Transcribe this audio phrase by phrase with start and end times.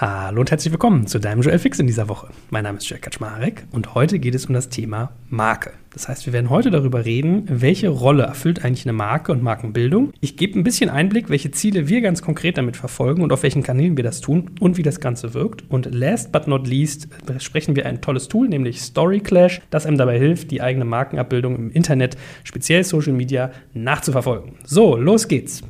[0.00, 2.28] Hallo und herzlich willkommen zu deinem Joel Fix in dieser Woche.
[2.48, 5.72] Mein Name ist Jörg Kaczmarek und heute geht es um das Thema Marke.
[5.92, 10.14] Das heißt, wir werden heute darüber reden, welche Rolle erfüllt eigentlich eine Marke und Markenbildung.
[10.22, 13.62] Ich gebe ein bisschen Einblick, welche Ziele wir ganz konkret damit verfolgen und auf welchen
[13.62, 15.64] Kanälen wir das tun und wie das Ganze wirkt.
[15.68, 19.98] Und last but not least sprechen wir ein tolles Tool, nämlich Story Clash, das einem
[19.98, 24.52] dabei hilft, die eigene Markenabbildung im Internet, speziell Social Media, nachzuverfolgen.
[24.64, 25.62] So, los geht's.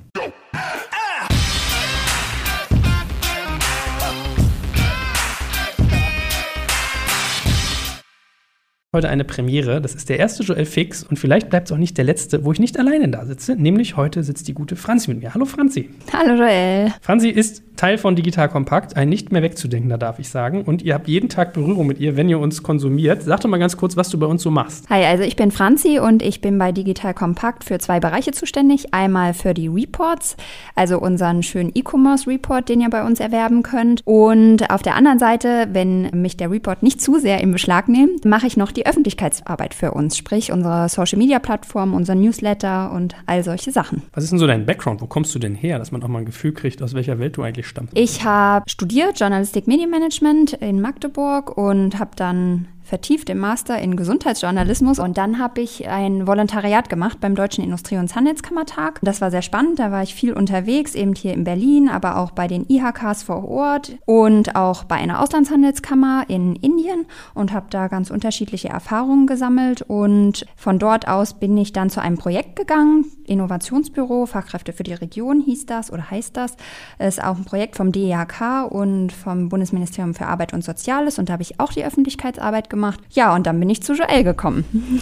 [8.93, 9.81] Heute eine Premiere.
[9.81, 12.51] Das ist der erste Joel Fix und vielleicht bleibt es auch nicht der letzte, wo
[12.51, 13.55] ich nicht alleine da sitze.
[13.55, 15.33] Nämlich heute sitzt die gute Franzi mit mir.
[15.33, 15.91] Hallo Franzi.
[16.13, 16.93] Hallo Joel.
[17.01, 20.63] Franzi ist Teil von Digital Kompakt, ein nicht mehr wegzudenkender, darf ich sagen.
[20.63, 23.23] Und ihr habt jeden Tag Berührung mit ihr, wenn ihr uns konsumiert.
[23.23, 24.91] Sag doch mal ganz kurz, was du bei uns so machst.
[24.91, 28.93] Hi, also ich bin Franzi und ich bin bei Digital Kompakt für zwei Bereiche zuständig.
[28.93, 30.37] Einmal für die Reports,
[30.75, 34.03] also unseren schönen E-Commerce Report, den ihr bei uns erwerben könnt.
[34.05, 38.25] Und auf der anderen Seite, wenn mich der Report nicht zu sehr im Beschlag nimmt,
[38.25, 43.45] mache ich noch die die Öffentlichkeitsarbeit für uns, sprich unsere Social-Media-Plattform, unser Newsletter und all
[43.45, 44.03] solche Sachen.
[44.15, 45.03] Was ist denn so dein Background?
[45.03, 47.37] Wo kommst du denn her, dass man auch mal ein Gefühl kriegt, aus welcher Welt
[47.37, 47.97] du eigentlich stammst?
[47.97, 54.99] Ich habe studiert Journalistik Medienmanagement in Magdeburg und habe dann vertieft im Master in Gesundheitsjournalismus.
[54.99, 58.99] Und dann habe ich ein Volontariat gemacht beim Deutschen Industrie- und Handelskammertag.
[59.03, 62.33] Das war sehr spannend, da war ich viel unterwegs, eben hier in Berlin, aber auch
[62.33, 67.87] bei den IHKs vor Ort und auch bei einer Auslandshandelskammer in Indien und habe da
[67.87, 69.83] ganz unterschiedliche Erfahrungen gesammelt.
[69.83, 74.95] Und von dort aus bin ich dann zu einem Projekt gegangen, Innovationsbüro, Fachkräfte für die
[74.95, 76.57] Region hieß das oder heißt das.
[76.99, 81.21] Es ist auch ein Projekt vom DIHK und vom Bundesministerium für Arbeit und Soziales.
[81.21, 83.01] Und da habe ich auch die Öffentlichkeitsarbeit gemacht gemacht.
[83.11, 84.65] Ja, und dann bin ich zu Joel gekommen.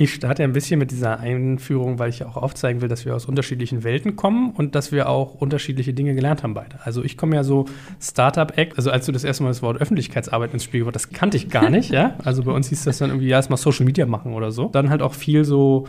[0.00, 3.26] Ich starte ein bisschen mit dieser Einführung, weil ich auch aufzeigen will, dass wir aus
[3.26, 6.78] unterschiedlichen Welten kommen und dass wir auch unterschiedliche Dinge gelernt haben beide.
[6.84, 7.64] Also ich komme ja so
[8.00, 11.36] Startup-Act, also als du das erste Mal das Wort Öffentlichkeitsarbeit ins Spiel gebracht das kannte
[11.36, 12.14] ich gar nicht, ja.
[12.22, 14.68] Also bei uns hieß das dann irgendwie ja, erstmal Social Media machen oder so.
[14.68, 15.88] Dann halt auch viel so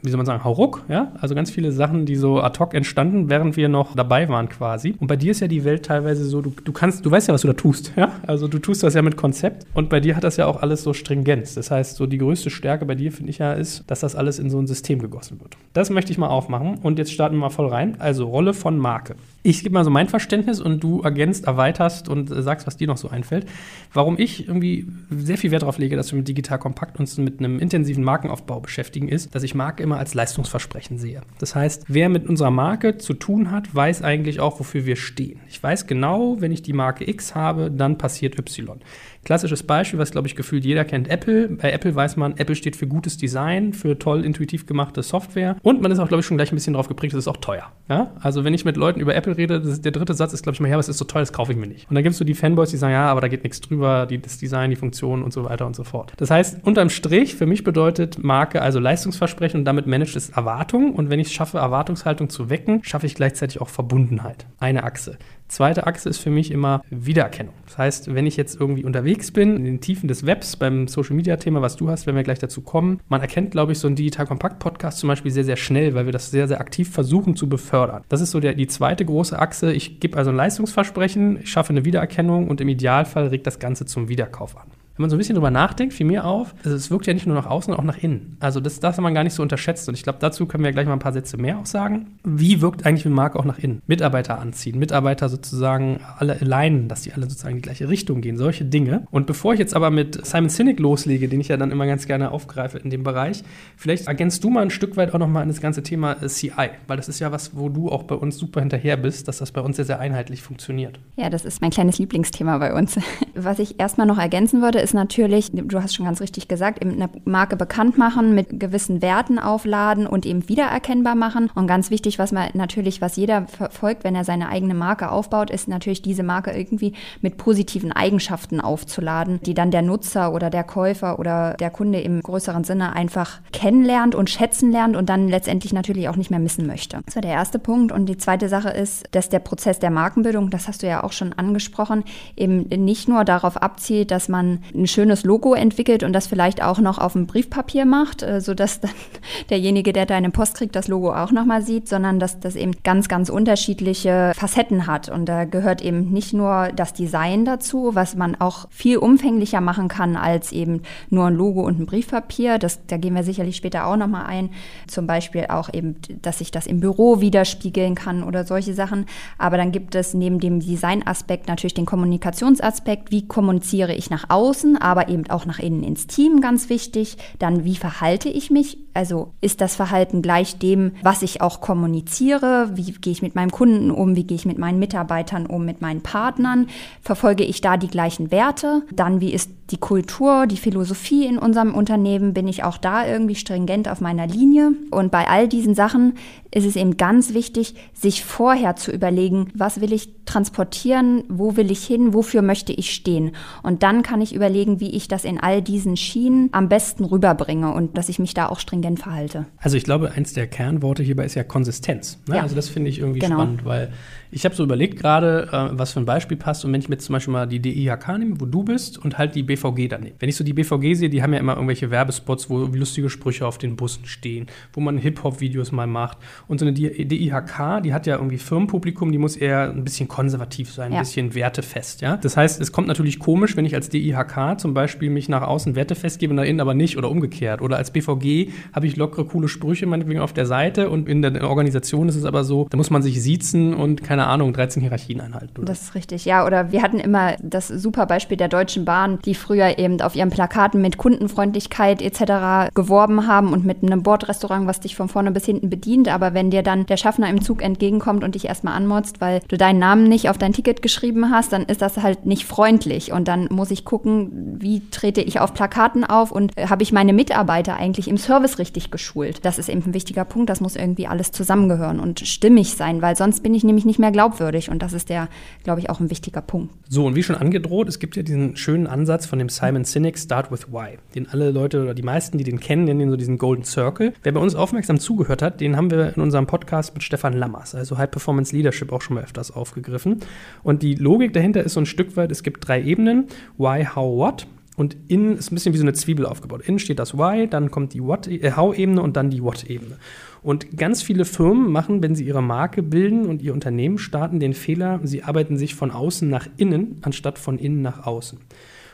[0.00, 1.12] wie soll man sagen, Hauruck, ja?
[1.20, 4.94] Also ganz viele Sachen, die so ad hoc entstanden, während wir noch dabei waren quasi.
[5.00, 7.34] Und bei dir ist ja die Welt teilweise so, du, du kannst, du weißt ja,
[7.34, 8.12] was du da tust, ja?
[8.24, 10.84] Also du tust das ja mit Konzept und bei dir hat das ja auch alles
[10.84, 11.54] so Stringenz.
[11.54, 14.38] Das heißt, so die größte Stärke bei dir, finde ich ja, ist, dass das alles
[14.38, 15.56] in so ein System gegossen wird.
[15.72, 17.96] Das möchte ich mal aufmachen und jetzt starten wir mal voll rein.
[17.98, 19.16] Also Rolle von Marke.
[19.42, 22.98] Ich gebe mal so mein Verständnis und du ergänzt, erweiterst und sagst, was dir noch
[22.98, 23.46] so einfällt.
[23.92, 27.40] Warum ich irgendwie sehr viel Wert darauf lege, dass wir mit Digital Kompakt uns mit
[27.40, 31.22] einem intensiven Markenaufbau beschäftigen, ist, dass ich Marke immer als Leistungsversprechen sehe.
[31.38, 35.40] Das heißt, wer mit unserer Marke zu tun hat, weiß eigentlich auch, wofür wir stehen.
[35.48, 38.80] Ich weiß genau, wenn ich die Marke X habe, dann passiert Y.
[39.24, 41.48] Klassisches Beispiel, was glaube ich gefühlt jeder kennt, Apple.
[41.48, 45.82] Bei Apple weiß man, Apple steht für gutes Design, für toll intuitiv gemachte Software und
[45.82, 47.72] man ist auch glaube ich schon gleich ein bisschen darauf geprägt, es ist auch teuer.
[47.88, 48.12] Ja?
[48.20, 50.68] Also wenn ich mit Leuten über Apple rede, der dritte Satz ist glaube ich mal,
[50.68, 51.88] ja, was ist so teuer, das kaufe ich mir nicht.
[51.88, 54.06] Und dann gibt es so die Fanboys, die sagen, ja, aber da geht nichts drüber,
[54.06, 56.12] die, das Design, die Funktion und so weiter und so fort.
[56.16, 60.94] Das heißt, unterm Strich, für mich bedeutet Marke also Leistungsversprechen und damit managt es Erwartung
[60.94, 64.46] und wenn ich es schaffe, Erwartungshaltung zu wecken, schaffe ich gleichzeitig auch Verbundenheit.
[64.58, 65.18] Eine Achse.
[65.48, 67.54] Zweite Achse ist für mich immer Wiedererkennung.
[67.66, 71.16] Das heißt, wenn ich jetzt irgendwie unterwegs bin, in den Tiefen des Webs, beim Social
[71.16, 73.86] Media Thema, was du hast, wenn wir gleich dazu kommen, man erkennt, glaube ich, so
[73.86, 76.90] einen Digital Kompakt Podcast zum Beispiel sehr, sehr schnell, weil wir das sehr, sehr aktiv
[76.90, 78.04] versuchen zu befördern.
[78.08, 79.72] Das ist so der, die zweite große Achse.
[79.72, 83.86] Ich gebe also ein Leistungsversprechen, ich schaffe eine Wiedererkennung und im Idealfall regt das Ganze
[83.86, 86.90] zum Wiederkauf an wenn man so ein bisschen drüber nachdenkt, fiel mir auf, also es
[86.90, 88.36] wirkt ja nicht nur nach außen, sondern auch nach innen.
[88.40, 89.88] Also das darf man gar nicht so unterschätzt.
[89.88, 92.18] Und ich glaube, dazu können wir gleich mal ein paar Sätze mehr auch sagen.
[92.24, 93.80] Wie wirkt eigentlich eine Marke auch nach innen?
[93.86, 98.36] Mitarbeiter anziehen, Mitarbeiter sozusagen alle alignen, dass die alle sozusagen in die gleiche Richtung gehen,
[98.36, 99.06] solche Dinge.
[99.12, 102.06] Und bevor ich jetzt aber mit Simon Sinek loslege, den ich ja dann immer ganz
[102.06, 103.44] gerne aufgreife in dem Bereich,
[103.76, 106.70] vielleicht ergänzt du mal ein Stück weit auch nochmal an das ganze Thema äh, CI,
[106.88, 109.52] weil das ist ja was, wo du auch bei uns super hinterher bist, dass das
[109.52, 110.98] bei uns sehr, sehr einheitlich funktioniert.
[111.16, 112.98] Ja, das ist mein kleines Lieblingsthema bei uns.
[113.34, 116.80] Was ich erstmal noch ergänzen würde, ist, ist natürlich, du hast schon ganz richtig gesagt,
[116.80, 121.50] eben eine Marke bekannt machen, mit gewissen Werten aufladen und eben wiedererkennbar machen.
[121.54, 125.50] Und ganz wichtig, was man natürlich, was jeder verfolgt, wenn er seine eigene Marke aufbaut,
[125.50, 130.64] ist natürlich diese Marke irgendwie mit positiven Eigenschaften aufzuladen, die dann der Nutzer oder der
[130.64, 135.74] Käufer oder der Kunde im größeren Sinne einfach kennenlernt und schätzen lernt und dann letztendlich
[135.74, 137.00] natürlich auch nicht mehr missen möchte.
[137.04, 137.92] Das war der erste Punkt.
[137.92, 141.12] Und die zweite Sache ist, dass der Prozess der Markenbildung, das hast du ja auch
[141.12, 142.04] schon angesprochen,
[142.36, 146.78] eben nicht nur darauf abzielt, dass man ein schönes Logo entwickelt und das vielleicht auch
[146.78, 148.90] noch auf dem Briefpapier macht, äh, sodass dann
[149.50, 153.08] derjenige, der deine Post kriegt, das Logo auch nochmal sieht, sondern dass das eben ganz,
[153.08, 155.08] ganz unterschiedliche Facetten hat.
[155.08, 159.88] Und da gehört eben nicht nur das Design dazu, was man auch viel umfänglicher machen
[159.88, 162.58] kann als eben nur ein Logo und ein Briefpapier.
[162.58, 164.50] Das, da gehen wir sicherlich später auch nochmal ein.
[164.86, 169.06] Zum Beispiel auch eben, dass ich das im Büro widerspiegeln kann oder solche Sachen.
[169.38, 173.10] Aber dann gibt es neben dem Designaspekt natürlich den Kommunikationsaspekt.
[173.10, 177.16] Wie kommuniziere ich nach außen, aber eben auch nach innen ins Team, ganz wichtig.
[177.38, 178.78] Dann, wie verhalte ich mich?
[178.98, 182.70] Also ist das Verhalten gleich dem, was ich auch kommuniziere?
[182.74, 184.16] Wie gehe ich mit meinem Kunden um?
[184.16, 185.64] Wie gehe ich mit meinen Mitarbeitern um?
[185.64, 186.66] Mit meinen Partnern?
[187.00, 188.82] Verfolge ich da die gleichen Werte?
[188.92, 192.34] Dann, wie ist die Kultur, die Philosophie in unserem Unternehmen?
[192.34, 194.72] Bin ich auch da irgendwie stringent auf meiner Linie?
[194.90, 196.14] Und bei all diesen Sachen
[196.50, 201.70] ist es eben ganz wichtig, sich vorher zu überlegen, was will ich transportieren, wo will
[201.70, 203.32] ich hin, wofür möchte ich stehen.
[203.62, 207.72] Und dann kann ich überlegen, wie ich das in all diesen Schienen am besten rüberbringe
[207.72, 209.46] und dass ich mich da auch stringent verhalte.
[209.58, 212.20] Also ich glaube, eins der Kernworte hierbei ist ja Konsistenz.
[212.28, 212.36] Ne?
[212.36, 212.42] Ja.
[212.42, 213.36] Also das finde ich irgendwie genau.
[213.36, 213.92] spannend, weil
[214.30, 216.64] ich habe so überlegt gerade, äh, was für ein Beispiel passt.
[216.64, 219.34] Und wenn ich mir zum Beispiel mal die DIHK nehme, wo du bist, und halt
[219.34, 220.16] die BVG daneben.
[220.18, 223.46] Wenn ich so die BVG sehe, die haben ja immer irgendwelche Werbespots, wo lustige Sprüche
[223.46, 226.18] auf den Bussen stehen, wo man Hip-Hop-Videos mal macht.
[226.46, 230.72] Und so eine DIHK, die hat ja irgendwie Firmenpublikum, die muss eher ein bisschen konservativ
[230.72, 230.98] sein, ja.
[230.98, 232.00] ein bisschen wertefest.
[232.00, 232.16] Ja?
[232.16, 235.74] Das heißt, es kommt natürlich komisch, wenn ich als DIHK zum Beispiel mich nach außen
[235.74, 237.62] wertefest gebe, nach innen aber nicht oder umgekehrt.
[237.62, 241.48] Oder als BVG habe ich lockere, coole Sprüche meinetwegen auf der Seite und in der
[241.48, 245.20] Organisation ist es aber so, da muss man sich siezen und keine Ahnung, 13 Hierarchien
[245.20, 245.58] einhalten.
[245.58, 245.66] Oder?
[245.66, 246.46] Das ist richtig, ja.
[246.46, 250.30] Oder wir hatten immer das super Beispiel der Deutschen Bahn, die früher eben auf ihren
[250.30, 252.72] Plakaten mit Kundenfreundlichkeit etc.
[252.72, 256.06] geworben haben und mit einem Bordrestaurant, was dich von vorne bis hinten bedient.
[256.06, 259.58] Aber wenn dir dann der Schaffner im Zug entgegenkommt und dich erstmal anmotzt, weil du
[259.58, 263.10] deinen Namen nicht auf dein Ticket geschrieben hast, dann ist das halt nicht freundlich.
[263.10, 266.92] Und dann muss ich gucken, wie trete ich auf Plakaten auf und äh, habe ich
[266.92, 269.44] meine Mitarbeiter eigentlich im Service richtig geschult.
[269.44, 270.50] Das ist eben ein wichtiger Punkt.
[270.50, 274.10] Das muss irgendwie alles zusammengehören und stimmig sein, weil sonst bin ich nämlich nicht mehr
[274.10, 274.70] glaubwürdig.
[274.70, 275.28] Und das ist der,
[275.64, 276.72] glaube ich, auch ein wichtiger Punkt.
[276.88, 280.18] So, und wie schon angedroht, es gibt ja diesen schönen Ansatz von dem Simon Sinek,
[280.18, 283.38] Start with Why, den alle Leute oder die meisten, die den kennen, nennen so diesen
[283.38, 284.12] Golden Circle.
[284.22, 287.74] Wer bei uns aufmerksam zugehört hat, den haben wir in unserem Podcast mit Stefan Lammers,
[287.74, 290.20] also High Performance Leadership, auch schon mal öfters aufgegriffen.
[290.62, 293.26] Und die Logik dahinter ist so ein Stück weit, es gibt drei Ebenen,
[293.56, 294.46] Why, How, What.
[294.78, 296.62] Und innen ist ein bisschen wie so eine Zwiebel aufgebaut.
[296.64, 299.96] Innen steht das Why, dann kommt die What, äh, How-Ebene und dann die What-Ebene.
[300.40, 304.54] Und ganz viele Firmen machen, wenn sie ihre Marke bilden und ihr Unternehmen starten, den
[304.54, 308.38] Fehler, sie arbeiten sich von außen nach innen, anstatt von innen nach außen.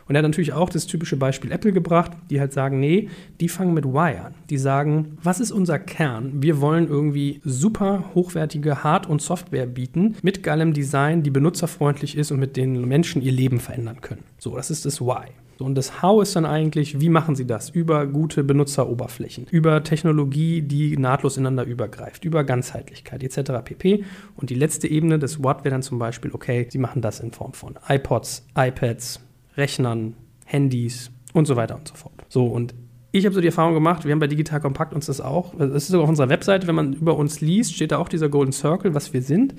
[0.08, 3.10] Und er hat natürlich auch das typische Beispiel Apple gebracht, die halt sagen, nee,
[3.40, 4.34] die fangen mit Why an.
[4.48, 6.42] Die sagen, was ist unser Kern?
[6.42, 12.32] Wir wollen irgendwie super hochwertige Hard- und Software bieten, mit geilem Design, die benutzerfreundlich ist
[12.32, 14.25] und mit denen Menschen ihr Leben verändern können.
[14.38, 15.28] So, das ist das Why.
[15.58, 17.70] Und das How ist dann eigentlich, wie machen Sie das?
[17.70, 23.52] Über gute Benutzeroberflächen, über Technologie, die nahtlos ineinander übergreift, über Ganzheitlichkeit etc.
[23.64, 24.04] pp.
[24.36, 27.32] Und die letzte Ebene des What wäre dann zum Beispiel, okay, Sie machen das in
[27.32, 29.20] Form von iPods, iPads,
[29.56, 30.14] Rechnern,
[30.44, 32.14] Handys und so weiter und so fort.
[32.28, 32.74] So, und
[33.14, 35.70] ich habe so die Erfahrung gemacht, wir haben bei Digital Kompakt uns das auch, das
[35.70, 38.50] ist sogar auf unserer Webseite, wenn man über uns liest, steht da auch dieser Golden
[38.50, 39.55] Circle, was wir sind.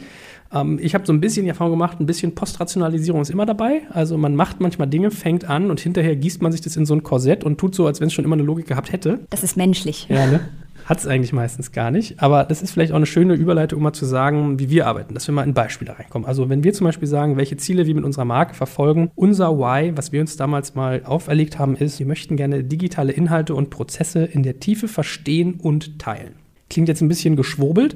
[0.53, 3.83] Ähm, ich habe so ein bisschen die Erfahrung gemacht, ein bisschen Postrationalisierung ist immer dabei.
[3.91, 6.93] Also man macht manchmal Dinge, fängt an und hinterher gießt man sich das in so
[6.93, 9.19] ein Korsett und tut so, als wenn es schon immer eine Logik gehabt hätte.
[9.29, 10.07] Das ist menschlich.
[10.09, 10.41] Ja, ne?
[10.85, 12.21] Hat es eigentlich meistens gar nicht.
[12.21, 15.13] Aber das ist vielleicht auch eine schöne Überleitung, um mal zu sagen, wie wir arbeiten,
[15.13, 16.27] dass wir mal in Beispiele reinkommen.
[16.27, 19.93] Also wenn wir zum Beispiel sagen, welche Ziele wir mit unserer Marke verfolgen, unser Why,
[19.95, 24.25] was wir uns damals mal auferlegt haben, ist, wir möchten gerne digitale Inhalte und Prozesse
[24.25, 26.35] in der Tiefe verstehen und teilen.
[26.69, 27.95] Klingt jetzt ein bisschen geschwurbelt,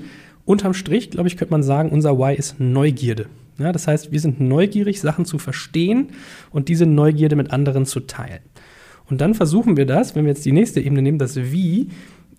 [0.50, 3.28] Unterm Strich, glaube ich, könnte man sagen, unser Why ist Neugierde.
[3.60, 6.08] Ja, das heißt, wir sind neugierig, Sachen zu verstehen
[6.50, 8.40] und diese Neugierde mit anderen zu teilen.
[9.12, 11.90] Und dann versuchen wir das, wenn wir jetzt die nächste Ebene nehmen, das Wie,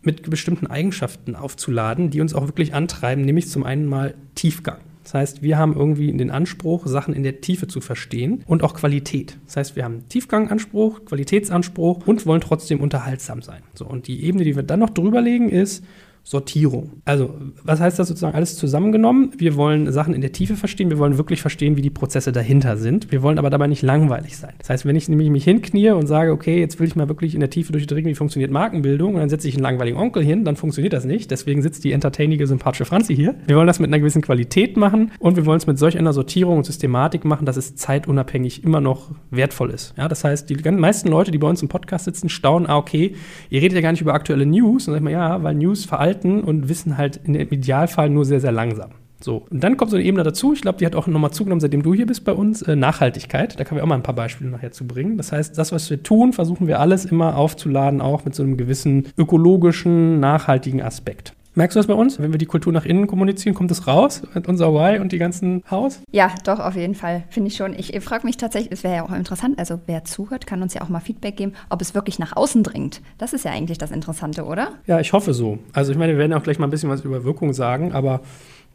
[0.03, 4.79] mit bestimmten Eigenschaften aufzuladen, die uns auch wirklich antreiben, nämlich zum einen mal Tiefgang.
[5.03, 8.75] Das heißt, wir haben irgendwie den Anspruch, Sachen in der Tiefe zu verstehen und auch
[8.75, 9.39] Qualität.
[9.47, 13.63] Das heißt, wir haben Tiefganganspruch, Qualitätsanspruch und wollen trotzdem unterhaltsam sein.
[13.75, 15.85] So, und die Ebene, die wir dann noch drüber legen, ist,
[16.23, 17.03] Sortierung.
[17.05, 17.35] Also,
[17.65, 19.33] was heißt das sozusagen alles zusammengenommen?
[19.39, 22.77] Wir wollen Sachen in der Tiefe verstehen, wir wollen wirklich verstehen, wie die Prozesse dahinter
[22.77, 23.11] sind.
[23.11, 24.55] Wir wollen aber dabei nicht langweilig sein.
[24.59, 27.35] Das heißt, wenn ich nämlich mich hinknie und sage, okay, jetzt will ich mal wirklich
[27.35, 30.45] in der Tiefe durchdringen, wie funktioniert Markenbildung, und dann setze ich einen langweiligen Onkel hin,
[30.45, 31.31] dann funktioniert das nicht.
[31.31, 33.35] Deswegen sitzt die entertainige, sympathische Franzi hier.
[33.47, 36.13] Wir wollen das mit einer gewissen Qualität machen und wir wollen es mit solch einer
[36.13, 39.95] Sortierung und Systematik machen, dass es zeitunabhängig immer noch wertvoll ist.
[39.97, 43.15] Ja, das heißt, die meisten Leute, die bei uns im Podcast sitzen, staunen, ah, okay,
[43.49, 44.87] ihr redet ja gar nicht über aktuelle News.
[44.87, 48.11] Und dann sag ich mal, ja, weil News veralten halten und wissen halt im Idealfall
[48.11, 48.91] nur sehr, sehr langsam.
[49.23, 51.61] So, und dann kommt so eine Ebene dazu, ich glaube, die hat auch nochmal zugenommen,
[51.61, 53.61] seitdem du hier bist bei uns, äh, Nachhaltigkeit.
[53.61, 55.19] Da können wir auch mal ein paar Beispiele nachher zu bringen.
[55.19, 58.57] Das heißt, das, was wir tun, versuchen wir alles immer aufzuladen, auch mit so einem
[58.57, 61.35] gewissen ökologischen, nachhaltigen Aspekt.
[61.55, 62.21] Merkst du das bei uns?
[62.21, 64.23] Wenn wir die Kultur nach innen kommunizieren, kommt es raus?
[64.47, 66.01] Unser Why und die ganzen Haus?
[66.13, 67.25] Ja, doch, auf jeden Fall.
[67.29, 67.75] Finde ich schon.
[67.77, 70.75] Ich, ich frage mich tatsächlich, es wäre ja auch interessant, also wer zuhört, kann uns
[70.75, 73.03] ja auch mal Feedback geben, ob es wirklich nach außen dringt.
[73.19, 74.75] Das ist ja eigentlich das Interessante, oder?
[74.87, 75.59] Ja, ich hoffe so.
[75.73, 78.21] Also ich meine, wir werden auch gleich mal ein bisschen was über Wirkung sagen, aber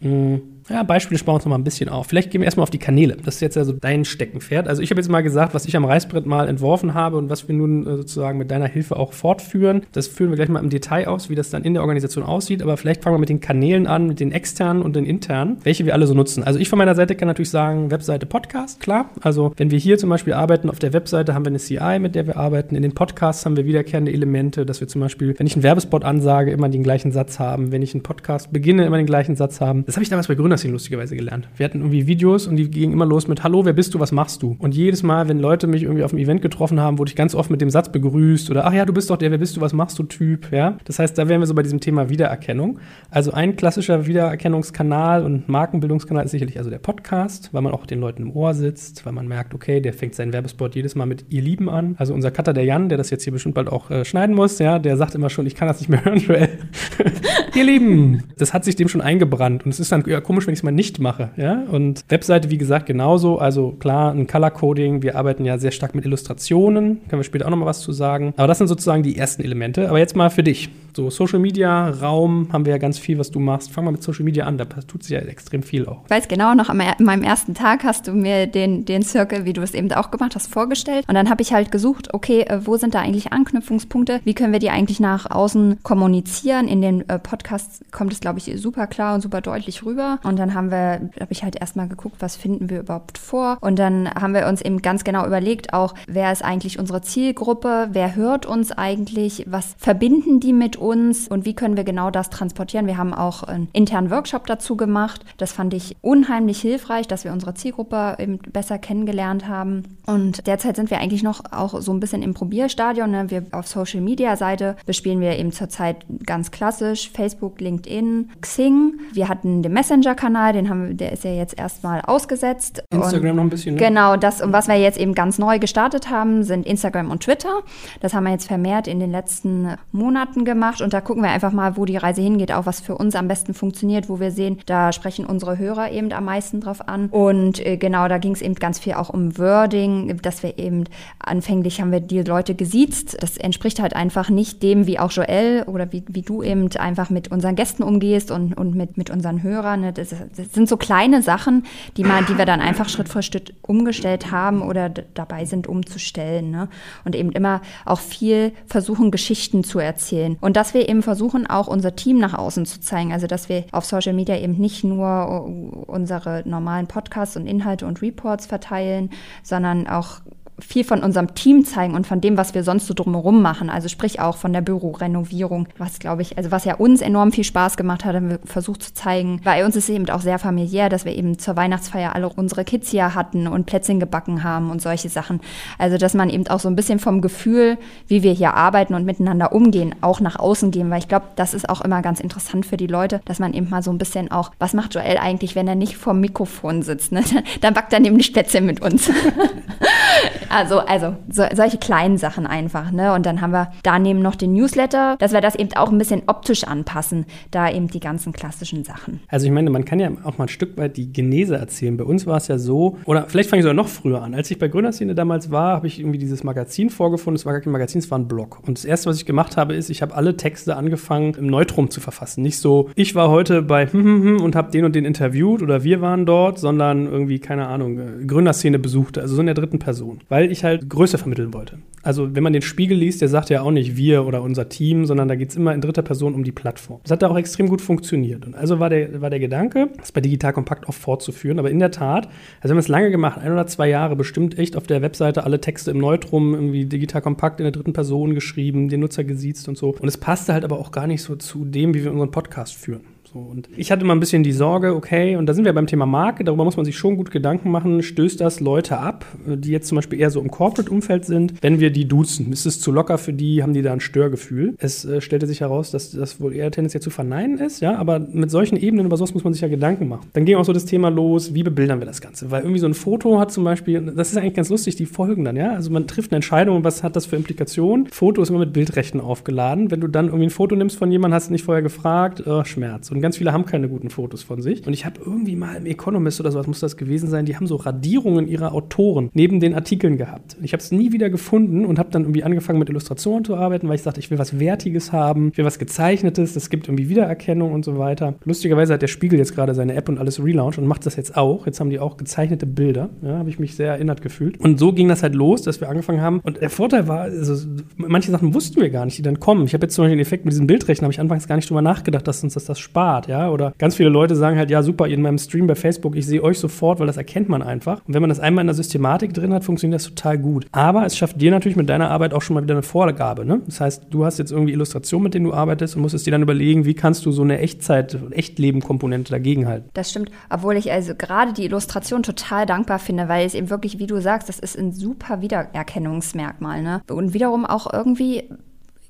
[0.01, 2.07] mh, ja, Beispiele sparen wir uns noch mal ein bisschen auf.
[2.07, 3.17] Vielleicht gehen wir erstmal auf die Kanäle.
[3.23, 4.67] Das ist jetzt also dein Steckenpferd.
[4.67, 7.47] Also ich habe jetzt mal gesagt, was ich am Reißbrett mal entworfen habe und was
[7.47, 9.83] wir nun äh, sozusagen mit deiner Hilfe auch fortführen.
[9.91, 12.63] Das führen wir gleich mal im Detail aus, wie das dann in der Organisation aussieht.
[12.63, 15.85] Aber vielleicht fangen wir mit den Kanälen an, mit den externen und den internen, welche
[15.85, 16.43] wir alle so nutzen.
[16.43, 19.11] Also ich von meiner Seite kann natürlich sagen, Webseite Podcast, klar.
[19.21, 22.15] Also wenn wir hier zum Beispiel arbeiten, auf der Webseite haben wir eine CI, mit
[22.15, 22.75] der wir arbeiten.
[22.75, 26.03] In den Podcasts haben wir wiederkehrende Elemente, dass wir zum Beispiel, wenn ich einen Werbespot
[26.03, 27.71] ansage, immer den gleichen Satz haben.
[27.71, 29.85] Wenn ich einen Podcast beginne, immer den gleichen Satz haben.
[29.85, 31.47] Das habe ich damals bei Gründer Gründerszene lustigerweise gelernt.
[31.57, 34.11] Wir hatten irgendwie Videos und die gingen immer los mit Hallo, wer bist du, was
[34.11, 34.55] machst du?
[34.59, 37.35] Und jedes Mal, wenn Leute mich irgendwie auf einem Event getroffen haben, wurde ich ganz
[37.35, 39.61] oft mit dem Satz begrüßt oder ach ja, du bist doch der, wer bist du,
[39.61, 40.77] was machst du Typ, ja?
[40.85, 42.79] Das heißt, da wären wir so bei diesem Thema Wiedererkennung.
[43.09, 47.99] Also ein klassischer Wiedererkennungskanal und Markenbildungskanal ist sicherlich also der Podcast, weil man auch den
[47.99, 51.25] Leuten im Ohr sitzt, weil man merkt, okay, der fängt seinen Werbespot jedes Mal mit
[51.29, 51.95] ihr Lieben an.
[51.97, 54.59] Also unser Cutter, der Jan, der das jetzt hier bestimmt bald auch äh, schneiden muss,
[54.59, 56.49] ja, der sagt immer schon, ich kann das nicht mehr hören, Joel.
[57.55, 58.23] ihr Lieben.
[58.37, 60.63] Das hat sich dem schon eingebrannt und es ist dann ja, komisch, wenn ich es
[60.63, 61.29] mal nicht mache.
[61.37, 61.63] Ja?
[61.71, 63.39] Und Webseite, wie gesagt, genauso.
[63.39, 65.01] Also klar, ein Color Coding.
[65.01, 67.01] Wir arbeiten ja sehr stark mit Illustrationen.
[67.07, 68.33] Können wir später auch noch mal was zu sagen.
[68.37, 69.89] Aber das sind sozusagen die ersten Elemente.
[69.89, 70.69] Aber jetzt mal für dich.
[70.95, 73.71] So Social Media, Raum, haben wir ja ganz viel, was du machst.
[73.71, 74.57] Fang mal mit Social Media an.
[74.57, 76.03] Da tut sich ja extrem viel auch.
[76.05, 79.53] Ich weiß genau, noch an meinem ersten Tag hast du mir den, den Circle, wie
[79.53, 81.05] du es eben auch gemacht hast, vorgestellt.
[81.07, 84.21] Und dann habe ich halt gesucht, okay, äh, wo sind da eigentlich Anknüpfungspunkte?
[84.23, 86.67] Wie können wir die eigentlich nach außen kommunizieren?
[86.67, 87.44] In den äh, Podcasts
[87.91, 90.19] kommt es, glaube ich, super klar und super deutlich rüber.
[90.23, 93.57] Und dann haben wir, habe ich halt erstmal geguckt, was finden wir überhaupt vor.
[93.61, 97.89] Und dann haben wir uns eben ganz genau überlegt, auch wer ist eigentlich unsere Zielgruppe,
[97.91, 102.29] wer hört uns eigentlich, was verbinden die mit uns und wie können wir genau das
[102.29, 102.87] transportieren.
[102.87, 105.23] Wir haben auch einen internen Workshop dazu gemacht.
[105.37, 109.97] Das fand ich unheimlich hilfreich, dass wir unsere Zielgruppe eben besser kennengelernt haben.
[110.05, 113.11] Und derzeit sind wir eigentlich noch auch so ein bisschen im Probierstadion.
[113.11, 113.29] Ne?
[113.29, 118.99] Wir auf Social Media Seite bespielen wir eben zurzeit ganz klassisch Facebook, LinkedIn, Xing.
[119.13, 122.83] Wir hatten den Messenger-Kanal, den haben der ist ja jetzt erstmal ausgesetzt.
[122.91, 123.75] Instagram und noch ein bisschen.
[123.75, 123.81] Ne?
[123.81, 127.61] Genau, das, und was wir jetzt eben ganz neu gestartet haben, sind Instagram und Twitter.
[128.01, 131.51] Das haben wir jetzt vermehrt in den letzten Monaten gemacht und da gucken wir einfach
[131.51, 134.59] mal, wo die Reise hingeht, auch was für uns am besten funktioniert, wo wir sehen,
[134.65, 137.07] da sprechen unsere Hörer eben am meisten drauf an.
[137.09, 140.85] Und äh, genau, da ging es eben ganz viel auch um Wording, dass wir eben
[141.19, 143.17] anfänglich haben wir die Leute gesiezt.
[143.21, 147.09] Das entspricht halt einfach nicht dem, wie auch Joel oder wie, wie du eben einfach
[147.09, 149.81] mit unseren Gästen umgehst und, und mit, mit unseren Hörern.
[149.81, 149.93] Ne?
[149.93, 151.63] Das, das sind so kleine Sachen,
[151.97, 156.51] die, man, die wir dann einfach Schritt für Schritt umgestellt haben oder dabei sind umzustellen.
[156.51, 156.69] Ne?
[157.03, 160.37] Und eben immer auch viel versuchen, Geschichten zu erzählen.
[160.41, 163.13] Und dass wir eben versuchen, auch unser Team nach außen zu zeigen.
[163.13, 165.45] Also dass wir auf Social Media eben nicht nur
[165.87, 169.09] unsere normalen Podcasts und Inhalte und Reports verteilen,
[169.43, 170.21] sondern auch
[170.59, 173.69] viel von unserem Team zeigen und von dem, was wir sonst so drumherum machen.
[173.69, 177.43] Also sprich auch von der Bürorenovierung, was glaube ich, also was ja uns enorm viel
[177.43, 179.41] Spaß gemacht hat, haben wir versucht zu zeigen.
[179.43, 182.63] Bei uns ist es eben auch sehr familiär, dass wir eben zur Weihnachtsfeier alle unsere
[182.63, 185.41] Kids hier hatten und Plätzchen gebacken haben und solche Sachen.
[185.77, 189.05] Also dass man eben auch so ein bisschen vom Gefühl, wie wir hier arbeiten und
[189.05, 192.65] miteinander umgehen, auch nach außen gehen, weil ich glaube, das ist auch immer ganz interessant
[192.65, 195.55] für die Leute, dass man eben mal so ein bisschen auch, was macht Joel eigentlich,
[195.55, 197.11] wenn er nicht vor dem Mikrofon sitzt?
[197.11, 197.23] Ne?
[197.61, 199.11] Dann backt er nämlich Plätzchen mit uns.
[200.49, 202.91] Also, also so, solche kleinen Sachen einfach.
[202.91, 203.13] Ne?
[203.13, 206.23] Und dann haben wir daneben noch den Newsletter, dass wir das eben auch ein bisschen
[206.27, 209.21] optisch anpassen, da eben die ganzen klassischen Sachen.
[209.27, 211.97] Also ich meine, man kann ja auch mal ein Stück weit die Genese erzählen.
[211.97, 214.33] Bei uns war es ja so, oder vielleicht fange ich sogar noch früher an.
[214.33, 217.35] Als ich bei Gründerszene damals war, habe ich irgendwie dieses Magazin vorgefunden.
[217.35, 218.59] Es war gar kein Magazin, es war ein Blog.
[218.65, 221.89] Und das Erste, was ich gemacht habe, ist, ich habe alle Texte angefangen, im Neutrum
[221.89, 222.41] zu verfassen.
[222.41, 225.61] Nicht so, ich war heute bei hm, hm, hm und habe den und den interviewt
[225.61, 229.55] oder wir waren dort, sondern irgendwie, keine Ahnung, äh, Gründerszene besuchte, also so in der
[229.55, 230.19] dritten Person.
[230.29, 231.79] Weil ich halt Größe vermitteln wollte.
[232.05, 235.07] Also wenn man den Spiegel liest, der sagt ja auch nicht wir oder unser Team,
[235.07, 236.99] sondern da geht es immer in dritter Person um die Plattform.
[237.01, 238.45] Das hat da auch extrem gut funktioniert.
[238.45, 241.57] Und also war der, war der Gedanke, das bei Digital Kompakt auch fortzuführen.
[241.57, 242.27] Aber in der Tat,
[242.61, 245.45] also wir haben es lange gemacht, ein oder zwei Jahre bestimmt echt auf der Webseite
[245.45, 249.67] alle Texte im Neutrum, irgendwie Digital Kompakt in der dritten Person geschrieben, den Nutzer gesiezt
[249.67, 249.95] und so.
[249.99, 252.75] Und es passte halt aber auch gar nicht so zu dem, wie wir unseren Podcast
[252.75, 253.14] führen.
[253.35, 255.87] So, und ich hatte immer ein bisschen die Sorge, okay, und da sind wir beim
[255.87, 259.71] Thema Marke, darüber muss man sich schon gut Gedanken machen, stößt das Leute ab, die
[259.71, 262.53] jetzt zum Beispiel eher so im Corporate-Umfeld sind, wenn wir die duzen?
[262.53, 263.61] Ist es zu locker für die?
[263.61, 264.75] Haben die da ein Störgefühl?
[264.77, 268.19] Es äh, stellte sich heraus, dass das wohl eher tendenziell zu verneinen ist, ja, aber
[268.19, 270.29] mit solchen Ebenen über sowas muss man sich ja Gedanken machen.
[270.31, 272.51] Dann ging auch so das Thema los, wie bebildern wir das Ganze?
[272.51, 275.43] Weil irgendwie so ein Foto hat zum Beispiel, das ist eigentlich ganz lustig, die Folgen
[275.43, 278.07] dann, ja, also man trifft eine Entscheidung, was hat das für Implikationen?
[278.07, 279.91] Foto ist immer mit Bildrechten aufgeladen.
[279.91, 282.63] Wenn du dann irgendwie ein Foto nimmst von jemandem, hast du nicht vorher gefragt, oh,
[282.63, 283.11] Schmerz.
[283.11, 284.85] Und ganz viele haben keine guten Fotos von sich.
[284.85, 287.65] Und ich habe irgendwie mal im Economist oder sowas muss das gewesen sein, die haben
[287.65, 290.55] so Radierungen ihrer Autoren neben den Artikeln gehabt.
[290.61, 293.87] Ich habe es nie wieder gefunden und habe dann irgendwie angefangen mit Illustrationen zu arbeiten,
[293.87, 297.09] weil ich dachte, ich will was Wertiges haben, ich will was Gezeichnetes, es gibt irgendwie
[297.09, 298.35] Wiedererkennung und so weiter.
[298.43, 301.35] Lustigerweise hat der Spiegel jetzt gerade seine App und alles relaunch und macht das jetzt
[301.35, 301.65] auch.
[301.65, 303.09] Jetzt haben die auch gezeichnete Bilder.
[303.23, 304.59] Ja, habe ich mich sehr erinnert gefühlt.
[304.59, 306.41] Und so ging das halt los, dass wir angefangen haben.
[306.41, 307.67] Und der Vorteil war, also,
[307.97, 309.65] manche Sachen wussten wir gar nicht, die dann kommen.
[309.65, 311.69] Ich habe jetzt zum Beispiel den Effekt mit diesen Bildrechten, habe ich anfangs gar nicht
[311.69, 313.14] drüber nachgedacht, dass uns das, das spart.
[313.27, 313.49] Ja?
[313.49, 316.43] Oder ganz viele Leute sagen halt, ja, super, in meinem Stream bei Facebook, ich sehe
[316.43, 318.01] euch sofort, weil das erkennt man einfach.
[318.05, 320.65] Und wenn man das einmal in der Systematik drin hat, funktioniert das total gut.
[320.71, 323.45] Aber es schafft dir natürlich mit deiner Arbeit auch schon mal wieder eine Vorgabe.
[323.45, 323.61] Ne?
[323.65, 326.31] Das heißt, du hast jetzt irgendwie Illustrationen, mit denen du arbeitest und musst es dir
[326.31, 329.89] dann überlegen, wie kannst du so eine Echtzeit- Echtleben-Komponente dagegenhalten.
[329.93, 333.99] Das stimmt, obwohl ich also gerade die Illustration total dankbar finde, weil es eben wirklich,
[333.99, 336.81] wie du sagst, das ist ein super Wiedererkennungsmerkmal.
[336.81, 337.01] Ne?
[337.09, 338.49] Und wiederum auch irgendwie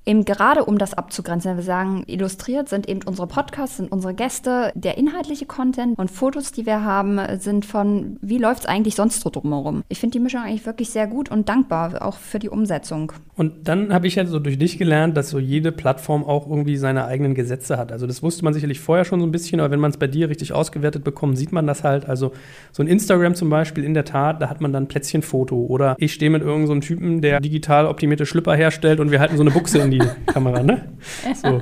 [0.06, 4.14] eben gerade um das abzugrenzen, wenn wir sagen, illustriert sind eben unsere Podcasts, sind unsere
[4.14, 8.96] Gäste, der inhaltliche Content und Fotos, die wir haben, sind von, wie läuft es eigentlich
[8.96, 9.84] sonst so drumherum.
[9.90, 13.12] Ich finde die Mischung eigentlich wirklich sehr gut und dankbar, auch für die Umsetzung.
[13.36, 16.78] Und dann habe ich ja so durch dich gelernt, dass so jede Plattform auch irgendwie
[16.78, 17.92] seine eigenen Gesetze hat.
[17.92, 20.08] Also das wusste man sicherlich vorher schon so ein bisschen, aber wenn man es bei
[20.08, 22.08] dir richtig ausgewertet bekommt, sieht man das halt.
[22.08, 22.32] Also
[22.72, 26.14] so ein Instagram zum Beispiel, in der Tat, da hat man dann Plätzchenfoto oder ich
[26.14, 29.52] stehe mit irgendeinem so Typen, der digital optimierte Schlüpper herstellt und wir halten so eine
[29.52, 30.98] Buchse in die die Kamera, ne?
[31.42, 31.62] So.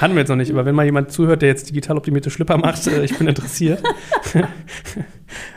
[0.00, 2.56] Hatten wir jetzt noch nicht, aber wenn mal jemand zuhört, der jetzt digital optimierte Schlipper
[2.56, 3.82] macht, äh, ich bin interessiert.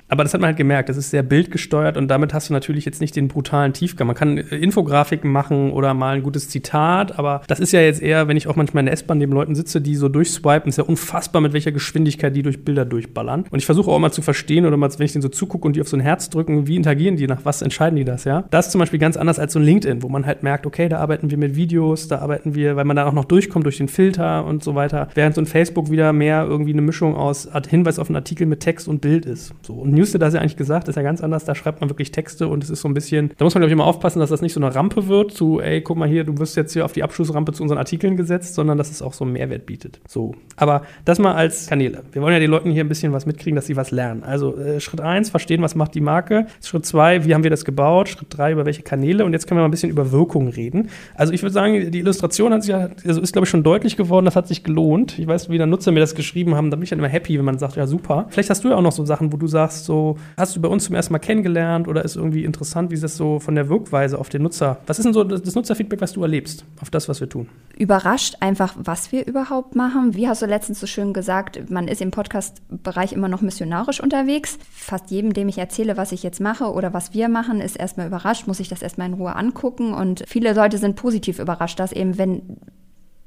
[0.08, 2.86] Aber das hat man halt gemerkt, das ist sehr bildgesteuert und damit hast du natürlich
[2.86, 4.08] jetzt nicht den brutalen Tiefgang.
[4.08, 8.02] Man kann äh, Infografiken machen oder mal ein gutes Zitat, aber das ist ja jetzt
[8.02, 10.78] eher, wenn ich auch manchmal in der S-Bahn neben Leuten sitze, die so durchswipen, ist
[10.78, 13.46] ja unfassbar, mit welcher Geschwindigkeit die durch Bilder durchballern.
[13.50, 15.76] Und ich versuche auch mal zu verstehen oder mal, wenn ich denen so zugucke und
[15.76, 18.44] die auf so ein Herz drücken, wie interagieren die, nach was entscheiden die das, ja?
[18.52, 20.90] Das ist zum Beispiel ganz anders als so ein LinkedIn, wo man halt merkt, okay,
[20.90, 23.78] da arbeiten wir mit Videos, da arbeiten wir, weil man dann auch noch durchkommt durch
[23.78, 25.08] den Filter und so weiter.
[25.16, 28.60] Während so ein Facebook wieder mehr irgendwie eine Mischung aus Hinweis auf einen Artikel mit
[28.60, 29.54] Text und Bild ist.
[29.66, 29.74] So.
[29.74, 31.46] Und Newsletter, das ja eigentlich gesagt, ist ja ganz anders.
[31.46, 33.70] Da schreibt man wirklich Texte und es ist so ein bisschen, da muss man, glaube
[33.70, 36.24] ich, immer aufpassen, dass das nicht so eine Rampe wird, zu, ey, guck mal hier,
[36.24, 39.14] du wirst jetzt hier auf die Abschlussrampe zu unseren Artikeln gesetzt, sondern dass es auch
[39.14, 40.00] so einen Mehrwert bietet.
[40.08, 40.36] So.
[40.58, 42.04] Aber das mal als Kanäle.
[42.12, 44.24] Wir wollen ja den Leuten hier ein bisschen was mitkriegen, dass sie was lernen.
[44.24, 46.48] Also äh, Schritt eins, verstehen, was macht die Marke.
[46.64, 48.10] Schritt zwei, wie haben wir das gebaut?
[48.10, 49.26] Schritt drei, über welche Kanäle.
[49.26, 50.90] Und jetzt können wir mal ein bisschen über Wirkung reden.
[51.16, 54.26] Also ich würde sagen, die Illustration hat sich also ist, glaube ich, schon deutlich geworden,
[54.26, 55.18] das hat sich gelohnt.
[55.18, 57.38] Ich weiß, wie der Nutzer mir das geschrieben haben, da bin ich dann immer happy,
[57.38, 58.26] wenn man sagt, ja super.
[58.30, 60.68] Vielleicht hast du ja auch noch so Sachen, wo du sagst, so, hast du bei
[60.68, 63.70] uns zum ersten Mal kennengelernt oder ist irgendwie interessant, wie ist das so von der
[63.70, 64.78] Wirkweise auf den Nutzer?
[64.86, 67.48] Was ist denn so das Nutzerfeedback, was du erlebst auf das, was wir tun?
[67.78, 70.16] Überrascht einfach, was wir überhaupt machen.
[70.16, 74.58] Wie hast du letztens so schön gesagt, man ist im Podcast-Bereich immer noch missionarisch unterwegs.
[74.72, 78.08] Fast jedem, dem ich erzähle, was ich jetzt mache oder was wir machen, ist erstmal
[78.08, 79.94] überrascht, muss ich das erstmal in Ruhe angucken.
[79.94, 82.58] Und viele Leute sind positiv überrascht, dass eben, wenn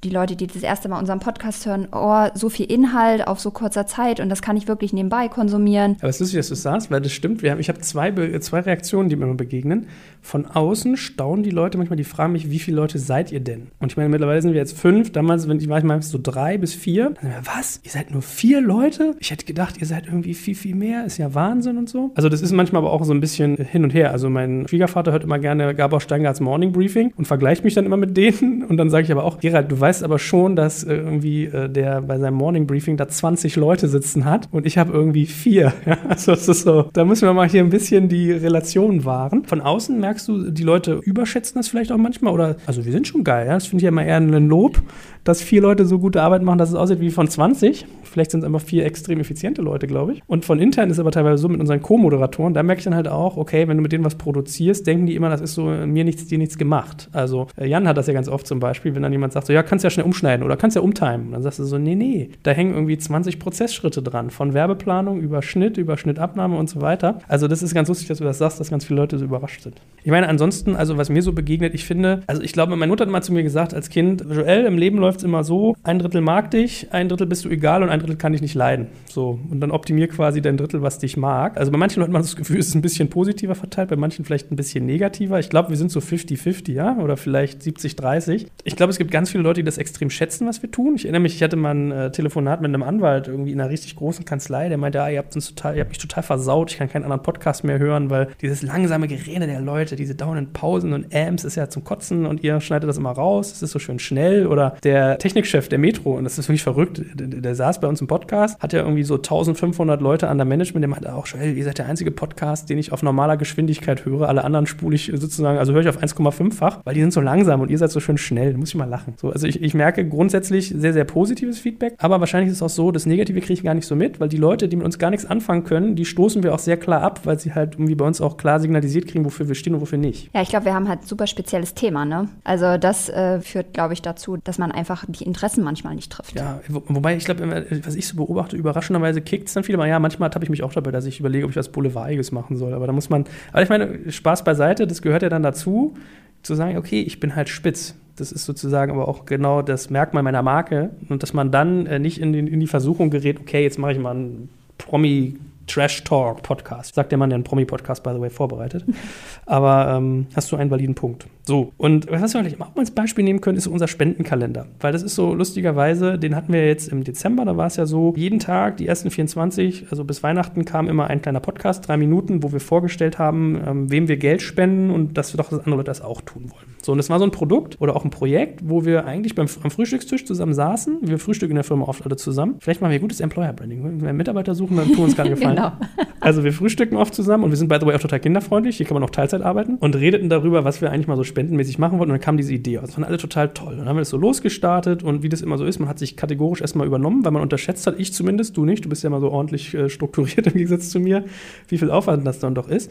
[0.06, 3.50] die Leute, die das erste Mal unseren Podcast hören, oh, so viel Inhalt auf so
[3.50, 5.96] kurzer Zeit und das kann ich wirklich nebenbei konsumieren.
[5.98, 7.42] Aber es ist lustig, dass du sagst, weil das stimmt.
[7.42, 9.88] Wir haben, ich habe zwei, zwei Reaktionen, die mir immer begegnen.
[10.22, 13.68] Von außen staunen die Leute manchmal, die fragen mich, wie viele Leute seid ihr denn?
[13.80, 15.12] Und ich meine, mittlerweile sind wir jetzt fünf.
[15.12, 17.14] Damals wenn ich manchmal so drei bis vier.
[17.20, 17.80] Wir, was?
[17.84, 19.14] Ihr seid nur vier Leute?
[19.20, 21.04] Ich hätte gedacht, ihr seid irgendwie viel, viel mehr.
[21.04, 22.12] Ist ja Wahnsinn und so.
[22.14, 24.12] Also das ist manchmal aber auch so ein bisschen hin und her.
[24.12, 27.96] Also mein Schwiegervater hört immer gerne Gabor Steingarts Morning Briefing und vergleicht mich dann immer
[27.96, 28.64] mit denen.
[28.64, 31.44] Und dann sage ich aber auch, Gerald, du weißt, weiß aber schon, dass äh, irgendwie
[31.44, 35.26] äh, der bei seinem Morning Briefing da 20 Leute sitzen hat und ich habe irgendwie
[35.26, 35.72] vier.
[35.87, 35.98] Ja?
[36.09, 39.44] Also es ist so, da müssen wir mal hier ein bisschen die Relationen wahren.
[39.44, 43.06] Von außen merkst du, die Leute überschätzen das vielleicht auch manchmal oder, also wir sind
[43.06, 43.54] schon geil, ja?
[43.54, 44.82] das finde ich ja immer eher ein Lob,
[45.26, 47.84] dass vier Leute so gute Arbeit machen, dass es aussieht wie von 20.
[48.04, 50.22] Vielleicht sind es einfach vier extrem effiziente Leute, glaube ich.
[50.26, 52.94] Und von intern ist es aber teilweise so mit unseren Co-Moderatoren, da merke ich dann
[52.94, 55.64] halt auch, okay, wenn du mit denen was produzierst, denken die immer, das ist so
[55.64, 57.08] mir nichts, dir nichts gemacht.
[57.12, 59.52] Also äh, Jan hat das ja ganz oft zum Beispiel, wenn dann jemand sagt, so
[59.52, 61.32] ja, kannst ja schnell umschneiden oder kannst ja umtimen.
[61.32, 65.42] Dann sagst du so, nee, nee, da hängen irgendwie 20 Prozessschritte dran, von Werbeplanung über
[65.42, 67.18] Schnitt, über Schnittabnahme und so weiter.
[67.26, 69.62] Also das ist ganz lustig, dass du das sagst, dass ganz viele Leute so überrascht
[69.62, 69.82] sind.
[70.04, 73.04] Ich meine, ansonsten, also was mir so begegnet, ich finde, also ich glaube, meine Mutter
[73.04, 75.98] hat mal zu mir gesagt als Kind, Joel, im Leben läuft es immer so, ein
[75.98, 78.88] Drittel mag dich, ein Drittel bist du egal und ein Drittel kann dich nicht leiden.
[79.09, 81.57] So, und dann optimier quasi dein Drittel, was dich mag.
[81.57, 83.96] Also bei manchen Leuten hat man das Gefühl, es ist ein bisschen positiver verteilt, bei
[83.96, 85.38] manchen vielleicht ein bisschen negativer.
[85.38, 88.46] Ich glaube, wir sind so 50-50, ja, oder vielleicht 70-30.
[88.64, 90.94] Ich glaube, es gibt ganz viele Leute, die das extrem schätzen, was wir tun.
[90.96, 93.70] Ich erinnere mich, ich hatte mal ein äh, Telefonat mit einem Anwalt irgendwie in einer
[93.70, 96.70] richtig großen Kanzlei, der meinte, ah, ihr habt uns total, ihr habt mich total versaut,
[96.70, 100.52] ich kann keinen anderen Podcast mehr hören, weil dieses langsame Gerede der Leute, diese dauernden
[100.52, 103.72] Pausen und Amps ist ja zum Kotzen und ihr schneidet das immer raus, es ist
[103.72, 104.46] so schön schnell.
[104.46, 108.00] Oder der Technikchef der Metro, und das ist wirklich verrückt, der, der saß bei uns
[108.00, 111.56] im Podcast, hat ja irgendwie so 1500 Leute an der Management, der meinte auch, Joel,
[111.56, 115.12] ihr seid der einzige Podcast, den ich auf normaler Geschwindigkeit höre, alle anderen spule ich
[115.14, 118.00] sozusagen, also höre ich auf 1,5-fach, weil die sind so langsam und ihr seid so
[118.00, 119.14] schön schnell, da muss ich mal lachen.
[119.16, 122.68] So, also ich, ich merke grundsätzlich sehr, sehr positives Feedback, aber wahrscheinlich ist es auch
[122.68, 124.98] so, das Negative kriege ich gar nicht so mit, weil die Leute, die mit uns
[124.98, 127.94] gar nichts anfangen können, die stoßen wir auch sehr klar ab, weil sie halt irgendwie
[127.94, 130.30] bei uns auch klar signalisiert kriegen, wofür wir stehen und wofür nicht.
[130.34, 132.28] Ja, ich glaube, wir haben halt super spezielles Thema, ne?
[132.44, 136.35] Also das äh, führt, glaube ich, dazu, dass man einfach die Interessen manchmal nicht trifft.
[136.35, 139.88] Ja, wo, wobei ich glaube, was ich so beobachte, überraschenderweise kickt es dann viele mal,
[139.88, 142.56] ja, manchmal habe ich mich auch dabei, dass ich überlege, ob ich was Boulevardiges machen
[142.56, 145.94] soll, aber da muss man, aber ich meine, Spaß beiseite, das gehört ja dann dazu,
[146.42, 147.94] zu sagen, okay, ich bin halt spitz.
[148.16, 151.98] Das ist sozusagen aber auch genau das Merkmal meiner Marke und dass man dann äh,
[151.98, 156.05] nicht in, den, in die Versuchung gerät, okay, jetzt mache ich mal einen Promi Trash
[156.05, 156.94] Talk Podcast.
[156.94, 158.85] Sagt der Mann, der einen Promi-Podcast, by the way, vorbereitet.
[159.46, 161.26] Aber ähm, hast du einen validen Punkt.
[161.44, 164.66] So, und was wir vielleicht auch mal als Beispiel nehmen können, ist unser Spendenkalender.
[164.81, 167.87] Weil das ist so lustigerweise, den hatten wir jetzt im Dezember, da war es ja
[167.87, 171.96] so, jeden Tag, die ersten 24, also bis Weihnachten, kam immer ein kleiner Podcast, drei
[171.96, 175.61] Minuten, wo wir vorgestellt haben, ähm, wem wir Geld spenden und dass wir doch, dass
[175.61, 176.76] andere Leute das auch tun wollen.
[176.83, 179.46] So, und das war so ein Produkt oder auch ein Projekt, wo wir eigentlich beim,
[179.62, 180.98] am Frühstückstisch zusammen saßen.
[181.02, 182.57] Wir frühstücken in der Firma oft alle zusammen.
[182.61, 183.85] Vielleicht machen wir gutes Employer-Branding.
[183.85, 185.55] Wenn wir Mitarbeiter suchen, dann tun uns gar nicht gefallen.
[185.56, 185.72] Genau.
[186.20, 188.76] Also wir frühstücken oft zusammen und wir sind, by the way, auch total kinderfreundlich.
[188.78, 191.78] Hier kann man auch Teilzeit arbeiten und redeten darüber, was wir eigentlich mal so spendenmäßig
[191.78, 192.10] machen wollten.
[192.10, 192.78] Und dann kam diese Idee.
[192.80, 193.72] Das fanden alle total toll.
[193.72, 195.98] Und dann haben wir das so losgestartet und wie das immer so ist, man hat
[195.98, 199.10] sich kategorisch erstmal übernommen, weil man unterschätzt hat, ich zumindest, du nicht, du bist ja
[199.10, 201.24] mal so ordentlich äh, strukturiert im Gegensatz zu mir,
[201.68, 202.90] wie viel Aufwand das dann doch ist.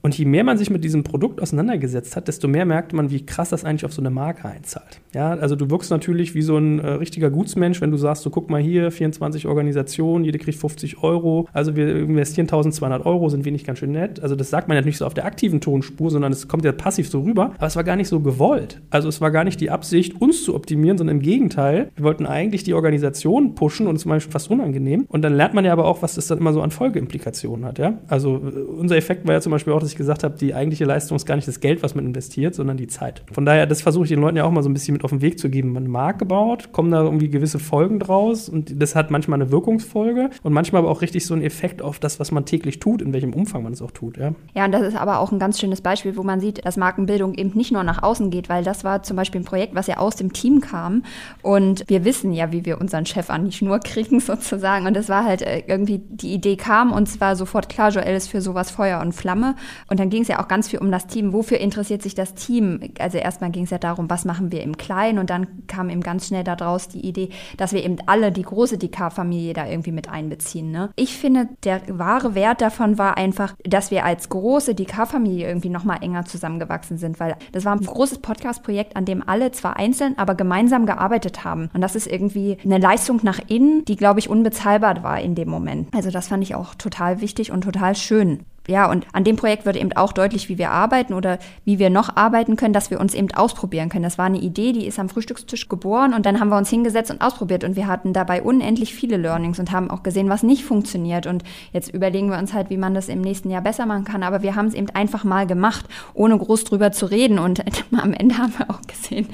[0.00, 3.26] Und je mehr man sich mit diesem Produkt auseinandergesetzt hat, desto mehr merkt man, wie
[3.26, 5.00] krass das eigentlich auf so eine Marke einzahlt.
[5.14, 8.30] Ja, also du wirkst natürlich wie so ein äh, richtiger Gutsmensch, wenn du sagst, so
[8.30, 13.44] guck mal hier, 24 Organisationen, jede kriegt 50 Euro, also wir investieren 1200 Euro, sind
[13.44, 14.20] wenig ganz schön nett.
[14.22, 16.72] Also das sagt man ja nicht so auf der aktiven Tonspur, sondern es kommt ja
[16.72, 17.52] passiv so rüber.
[17.56, 18.80] Aber es war gar nicht so gewollt.
[18.90, 21.90] Also es war gar nicht die Absicht, uns zu optimieren, sondern im Gegenteil.
[21.96, 25.06] Wir wollten eigentlich die Organisation pushen und es war fast unangenehm.
[25.08, 27.78] Und dann lernt man ja aber auch, was das dann immer so an Folgeimplikationen hat.
[27.78, 27.98] Ja?
[28.06, 30.84] Also äh, unser Effekt war ja zum Beispiel auch, dass ich gesagt habe, die eigentliche
[30.84, 33.22] Leistung ist gar nicht das Geld, was man investiert, sondern die Zeit.
[33.32, 35.10] Von daher, das versuche ich den Leuten ja auch mal so ein bisschen mit auf
[35.10, 35.72] den Weg zu geben.
[35.72, 39.50] Man eine Marke baut, kommen da irgendwie gewisse Folgen draus und das hat manchmal eine
[39.50, 43.02] Wirkungsfolge und manchmal aber auch richtig so einen Effekt auf das, was man täglich tut,
[43.02, 44.16] in welchem Umfang man es auch tut.
[44.16, 46.76] Ja, ja und das ist aber auch ein ganz schönes Beispiel, wo man sieht, dass
[46.76, 49.86] Markenbildung eben nicht nur nach außen geht, weil das war zum Beispiel ein Projekt, was
[49.86, 51.02] ja aus dem Team kam
[51.42, 55.08] und wir wissen ja, wie wir unseren Chef an die Schnur kriegen sozusagen und das
[55.08, 58.40] war halt äh, irgendwie, die Idee kam und es war sofort klar, Joel ist für
[58.40, 59.54] sowas Feuer und Flamme
[59.88, 61.32] und dann ging es ja auch ganz viel um das Team.
[61.32, 62.80] Wofür interessiert sich das Team?
[62.98, 66.00] Also erstmal ging es ja darum, was machen wir im Kleinen und dann kam eben
[66.00, 70.08] ganz schnell daraus die Idee, dass wir eben alle die große DK-Familie da irgendwie mit
[70.08, 70.70] einbeziehen.
[70.70, 70.90] Ne?
[70.96, 75.98] Ich finde, der wahre Wert davon war einfach, dass wir als große DK-Familie irgendwie nochmal
[76.02, 80.34] enger zusammengewachsen sind, weil das war ein großes Podcast-Projekt, an dem alle zwar einzeln, aber
[80.34, 81.70] gemeinsam gearbeitet haben.
[81.74, 85.48] Und das ist irgendwie eine Leistung nach innen, die, glaube ich, unbezahlbar war in dem
[85.48, 85.94] Moment.
[85.94, 89.64] Also das fand ich auch total wichtig und total schön ja, und an dem Projekt
[89.64, 93.00] wird eben auch deutlich, wie wir arbeiten oder wie wir noch arbeiten können, dass wir
[93.00, 94.02] uns eben ausprobieren können.
[94.02, 97.10] Das war eine Idee, die ist am Frühstückstisch geboren und dann haben wir uns hingesetzt
[97.10, 100.64] und ausprobiert und wir hatten dabei unendlich viele Learnings und haben auch gesehen, was nicht
[100.64, 101.26] funktioniert.
[101.26, 104.22] Und jetzt überlegen wir uns halt, wie man das im nächsten Jahr besser machen kann.
[104.22, 107.38] Aber wir haben es eben einfach mal gemacht, ohne groß drüber zu reden.
[107.38, 107.64] Und
[107.96, 109.28] am Ende haben wir auch gesehen,